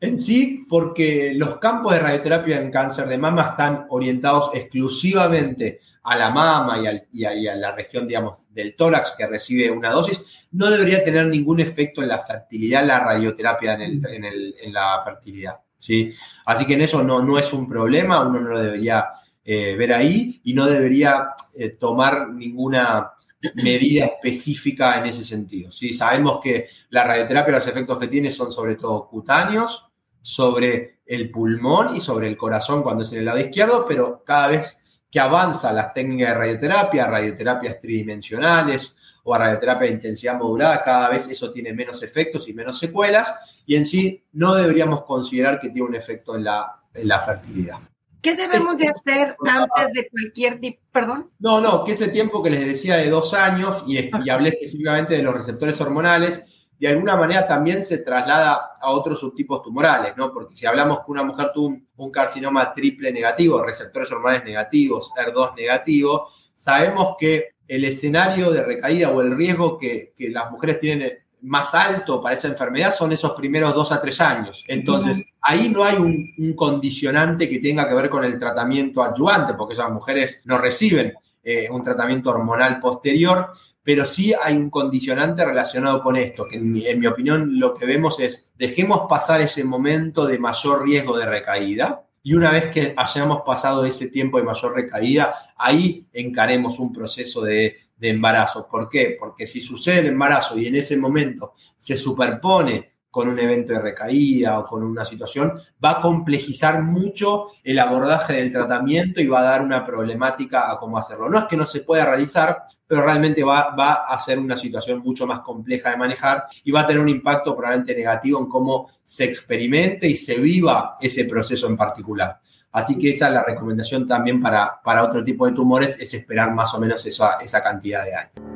En 0.00 0.18
sí, 0.18 0.64
porque 0.68 1.32
los 1.34 1.58
campos 1.58 1.94
de 1.94 2.00
radioterapia 2.00 2.60
en 2.60 2.70
cáncer 2.70 3.06
de 3.06 3.18
mama 3.18 3.50
están 3.50 3.86
orientados 3.90 4.50
exclusivamente 4.54 5.80
a 6.02 6.16
la 6.16 6.30
mama 6.30 6.78
y, 7.12 7.24
a, 7.24 7.56
la 7.56 7.72
región, 7.72 8.06
digamos, 8.06 8.38
del 8.50 8.74
tórax 8.74 9.12
que 9.18 9.26
recibe 9.26 9.70
una 9.70 9.90
dosis, 9.90 10.20
no 10.52 10.70
debería 10.70 11.04
tener 11.04 11.26
ningún 11.26 11.60
efecto 11.60 12.02
en 12.02 12.08
la 12.08 12.18
fertilidad, 12.18 12.86
la 12.86 13.00
radioterapia 13.00 13.74
en 13.74 14.72
la 14.72 15.00
fertilidad. 15.04 15.56
¿Sí? 15.78 16.12
Así 16.44 16.66
que 16.66 16.74
en 16.74 16.82
eso 16.82 17.02
no, 17.02 17.22
no 17.22 17.38
es 17.38 17.52
un 17.52 17.68
problema, 17.68 18.26
uno 18.26 18.40
no 18.40 18.50
lo 18.50 18.60
debería 18.60 19.06
eh, 19.44 19.76
ver 19.76 19.92
ahí 19.92 20.40
y 20.44 20.54
no 20.54 20.66
debería 20.66 21.28
eh, 21.54 21.70
tomar 21.70 22.30
ninguna 22.30 23.12
medida 23.54 24.06
específica 24.06 24.98
en 24.98 25.06
ese 25.06 25.22
sentido. 25.22 25.70
¿sí? 25.70 25.94
Sabemos 25.94 26.40
que 26.42 26.66
la 26.90 27.04
radioterapia, 27.04 27.54
los 27.54 27.66
efectos 27.68 27.98
que 27.98 28.08
tiene 28.08 28.32
son 28.32 28.50
sobre 28.50 28.74
todo 28.74 29.06
cutáneos, 29.06 29.86
sobre 30.20 30.98
el 31.06 31.30
pulmón 31.30 31.94
y 31.94 32.00
sobre 32.00 32.26
el 32.26 32.36
corazón 32.36 32.82
cuando 32.82 33.04
es 33.04 33.12
en 33.12 33.18
el 33.18 33.26
lado 33.26 33.38
izquierdo, 33.38 33.84
pero 33.86 34.24
cada 34.24 34.48
vez 34.48 34.80
que 35.08 35.20
avanza 35.20 35.72
las 35.72 35.94
técnicas 35.94 36.30
de 36.30 36.34
radioterapia, 36.34 37.06
radioterapias 37.06 37.80
tridimensionales 37.80 38.95
o 39.28 39.34
a 39.34 39.38
radioterapia 39.38 39.88
de 39.88 39.94
intensidad 39.94 40.38
modulada, 40.38 40.84
cada 40.84 41.10
vez 41.10 41.28
eso 41.28 41.52
tiene 41.52 41.72
menos 41.72 42.00
efectos 42.00 42.48
y 42.48 42.54
menos 42.54 42.78
secuelas, 42.78 43.34
y 43.66 43.74
en 43.74 43.84
sí 43.84 44.24
no 44.32 44.54
deberíamos 44.54 45.04
considerar 45.04 45.58
que 45.58 45.70
tiene 45.70 45.88
un 45.88 45.96
efecto 45.96 46.36
en 46.36 46.44
la, 46.44 46.80
en 46.94 47.08
la 47.08 47.18
fertilidad. 47.18 47.80
¿Qué 48.22 48.36
debemos 48.36 48.78
de 48.78 48.88
hacer 48.88 49.36
antes 49.44 49.92
de 49.94 50.08
cualquier 50.08 50.60
tipo? 50.60 50.80
Perdón. 50.92 51.30
No, 51.40 51.60
no, 51.60 51.82
que 51.82 51.92
ese 51.92 52.08
tiempo 52.08 52.40
que 52.40 52.50
les 52.50 52.66
decía 52.66 52.96
de 52.98 53.10
dos 53.10 53.34
años, 53.34 53.82
y, 53.86 53.98
y 53.98 54.30
hablé 54.30 54.50
específicamente 54.50 55.16
de 55.16 55.22
los 55.24 55.34
receptores 55.34 55.80
hormonales, 55.80 56.44
de 56.78 56.88
alguna 56.88 57.16
manera 57.16 57.46
también 57.48 57.82
se 57.82 57.98
traslada 57.98 58.76
a 58.80 58.90
otros 58.90 59.18
subtipos 59.18 59.62
tumorales, 59.62 60.16
¿no? 60.16 60.32
Porque 60.32 60.54
si 60.54 60.66
hablamos 60.66 60.98
que 61.04 61.10
una 61.10 61.24
mujer 61.24 61.50
tuvo 61.52 61.76
un, 61.96 62.10
carcinoma 62.12 62.72
triple 62.72 63.10
negativo, 63.10 63.62
receptores 63.62 64.10
hormonales 64.12 64.44
negativos, 64.44 65.10
ER2 65.16 65.54
negativo, 65.56 66.28
sabemos 66.54 67.16
que 67.18 67.55
el 67.68 67.84
escenario 67.84 68.50
de 68.50 68.62
recaída 68.62 69.10
o 69.10 69.20
el 69.22 69.36
riesgo 69.36 69.78
que, 69.78 70.12
las 70.30 70.50
mujeres 70.50 70.80
tienen 70.80 71.12
más 71.42 71.74
alto 71.74 72.20
para 72.20 72.34
esa 72.34 72.48
enfermedad 72.48 72.92
son 72.92 73.12
esos 73.12 73.32
primeros 73.32 73.74
dos 73.74 73.92
a 73.92 74.00
tres 74.00 74.20
años. 74.20 74.64
Entonces, 74.66 75.24
ahí 75.40 75.68
no 75.68 75.84
hay 75.84 75.96
un, 75.96 76.54
condicionante 76.54 77.48
que 77.48 77.58
tenga 77.58 77.88
que 77.88 77.94
ver 77.94 78.10
con 78.10 78.24
el 78.24 78.38
tratamiento 78.38 79.02
adyuvante, 79.02 79.54
porque 79.54 79.74
esas 79.74 79.90
mujeres 79.90 80.38
no 80.44 80.58
reciben 80.58 81.14
eh, 81.44 81.68
un 81.70 81.84
tratamiento 81.84 82.30
hormonal 82.30 82.80
posterior, 82.80 83.50
pero 83.86 84.04
sí 84.04 84.34
hay 84.42 84.56
un 84.56 84.68
condicionante 84.68 85.44
relacionado 85.44 86.02
con 86.02 86.16
esto, 86.16 86.48
que 86.48 86.56
en 86.56 86.72
mi, 86.72 87.06
opinión 87.06 87.60
lo 87.60 87.72
que 87.72 87.86
vemos 87.86 88.18
es, 88.18 88.52
dejemos 88.58 89.02
pasar 89.08 89.40
ese 89.40 89.62
momento 89.62 90.26
de 90.26 90.40
mayor 90.40 90.82
riesgo 90.82 91.16
de 91.16 91.26
recaída, 91.26 92.05
y 92.26 92.34
una 92.34 92.50
vez 92.50 92.72
que 92.72 92.92
hayamos 92.96 93.42
pasado 93.46 93.86
ese 93.86 94.08
tiempo 94.08 94.36
de 94.36 94.42
mayor 94.42 94.74
recaída, 94.74 95.32
ahí 95.56 96.08
encaremos 96.12 96.80
un 96.80 96.92
proceso 96.92 97.40
de, 97.40 97.76
de 97.96 98.08
embarazo. 98.08 98.66
¿Por 98.66 98.88
qué? 98.88 99.16
Porque 99.16 99.46
si 99.46 99.60
sucede 99.60 100.00
el 100.00 100.06
embarazo 100.08 100.58
y 100.58 100.66
en 100.66 100.74
ese 100.74 100.96
momento 100.96 101.52
se 101.78 101.96
superpone 101.96 102.95
con 103.16 103.28
un 103.28 103.38
evento 103.38 103.72
de 103.72 103.78
recaída 103.78 104.58
o 104.58 104.66
con 104.66 104.82
una 104.82 105.06
situación, 105.06 105.54
va 105.82 105.92
a 105.92 106.00
complejizar 106.02 106.82
mucho 106.82 107.46
el 107.64 107.78
abordaje 107.78 108.34
del 108.34 108.52
tratamiento 108.52 109.22
y 109.22 109.26
va 109.26 109.40
a 109.40 109.44
dar 109.44 109.62
una 109.62 109.86
problemática 109.86 110.70
a 110.70 110.78
cómo 110.78 110.98
hacerlo. 110.98 111.30
No 111.30 111.38
es 111.38 111.44
que 111.46 111.56
no 111.56 111.64
se 111.64 111.80
pueda 111.80 112.04
realizar, 112.04 112.64
pero 112.86 113.00
realmente 113.00 113.42
va, 113.42 113.74
va 113.74 114.04
a 114.06 114.18
ser 114.18 114.38
una 114.38 114.58
situación 114.58 114.98
mucho 114.98 115.26
más 115.26 115.40
compleja 115.40 115.92
de 115.92 115.96
manejar 115.96 116.44
y 116.62 116.70
va 116.70 116.80
a 116.80 116.86
tener 116.86 117.00
un 117.00 117.08
impacto 117.08 117.56
probablemente 117.56 117.94
negativo 117.94 118.38
en 118.38 118.50
cómo 118.50 118.90
se 119.02 119.24
experimente 119.24 120.06
y 120.06 120.14
se 120.14 120.34
viva 120.34 120.98
ese 121.00 121.24
proceso 121.24 121.68
en 121.68 121.76
particular. 121.78 122.38
Así 122.70 122.98
que 122.98 123.08
esa 123.12 123.28
es 123.28 123.32
la 123.32 123.44
recomendación 123.44 124.06
también 124.06 124.42
para, 124.42 124.78
para 124.84 125.02
otro 125.02 125.24
tipo 125.24 125.46
de 125.46 125.52
tumores, 125.52 125.98
es 125.98 126.12
esperar 126.12 126.52
más 126.52 126.74
o 126.74 126.78
menos 126.78 127.06
esa, 127.06 127.36
esa 127.42 127.62
cantidad 127.62 128.04
de 128.04 128.14
años. 128.14 128.55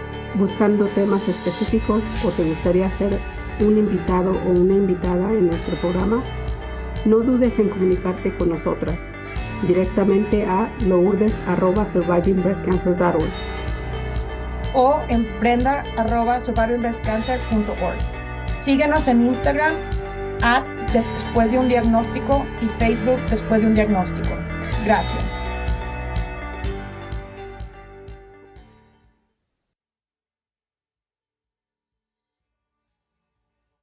buscando 0.35 0.85
temas 0.87 1.27
específicos 1.27 2.03
o 2.25 2.29
te 2.29 2.43
gustaría 2.43 2.89
ser 2.97 3.19
un 3.59 3.77
invitado 3.77 4.31
o 4.31 4.49
una 4.49 4.73
invitada 4.73 5.29
en 5.31 5.47
nuestro 5.47 5.75
programa, 5.77 6.23
no 7.05 7.19
dudes 7.19 7.59
en 7.59 7.69
comunicarte 7.69 8.35
con 8.37 8.49
nosotras 8.49 9.09
directamente 9.67 10.45
a 10.45 10.73
lourdes.survivingbreastcancer.org 10.85 13.31
o 14.73 15.01
en 15.09 15.27
prenda.survivingbreastcancer.org. 15.39 17.97
Síguenos 18.57 19.07
en 19.07 19.21
Instagram 19.21 19.75
at 20.41 20.63
después 20.93 21.51
de 21.51 21.57
un 21.57 21.67
diagnóstico 21.67 22.45
y 22.61 22.67
Facebook 22.79 23.19
después 23.29 23.59
de 23.61 23.67
un 23.67 23.73
diagnóstico. 23.73 24.29
Gracias. 24.85 25.41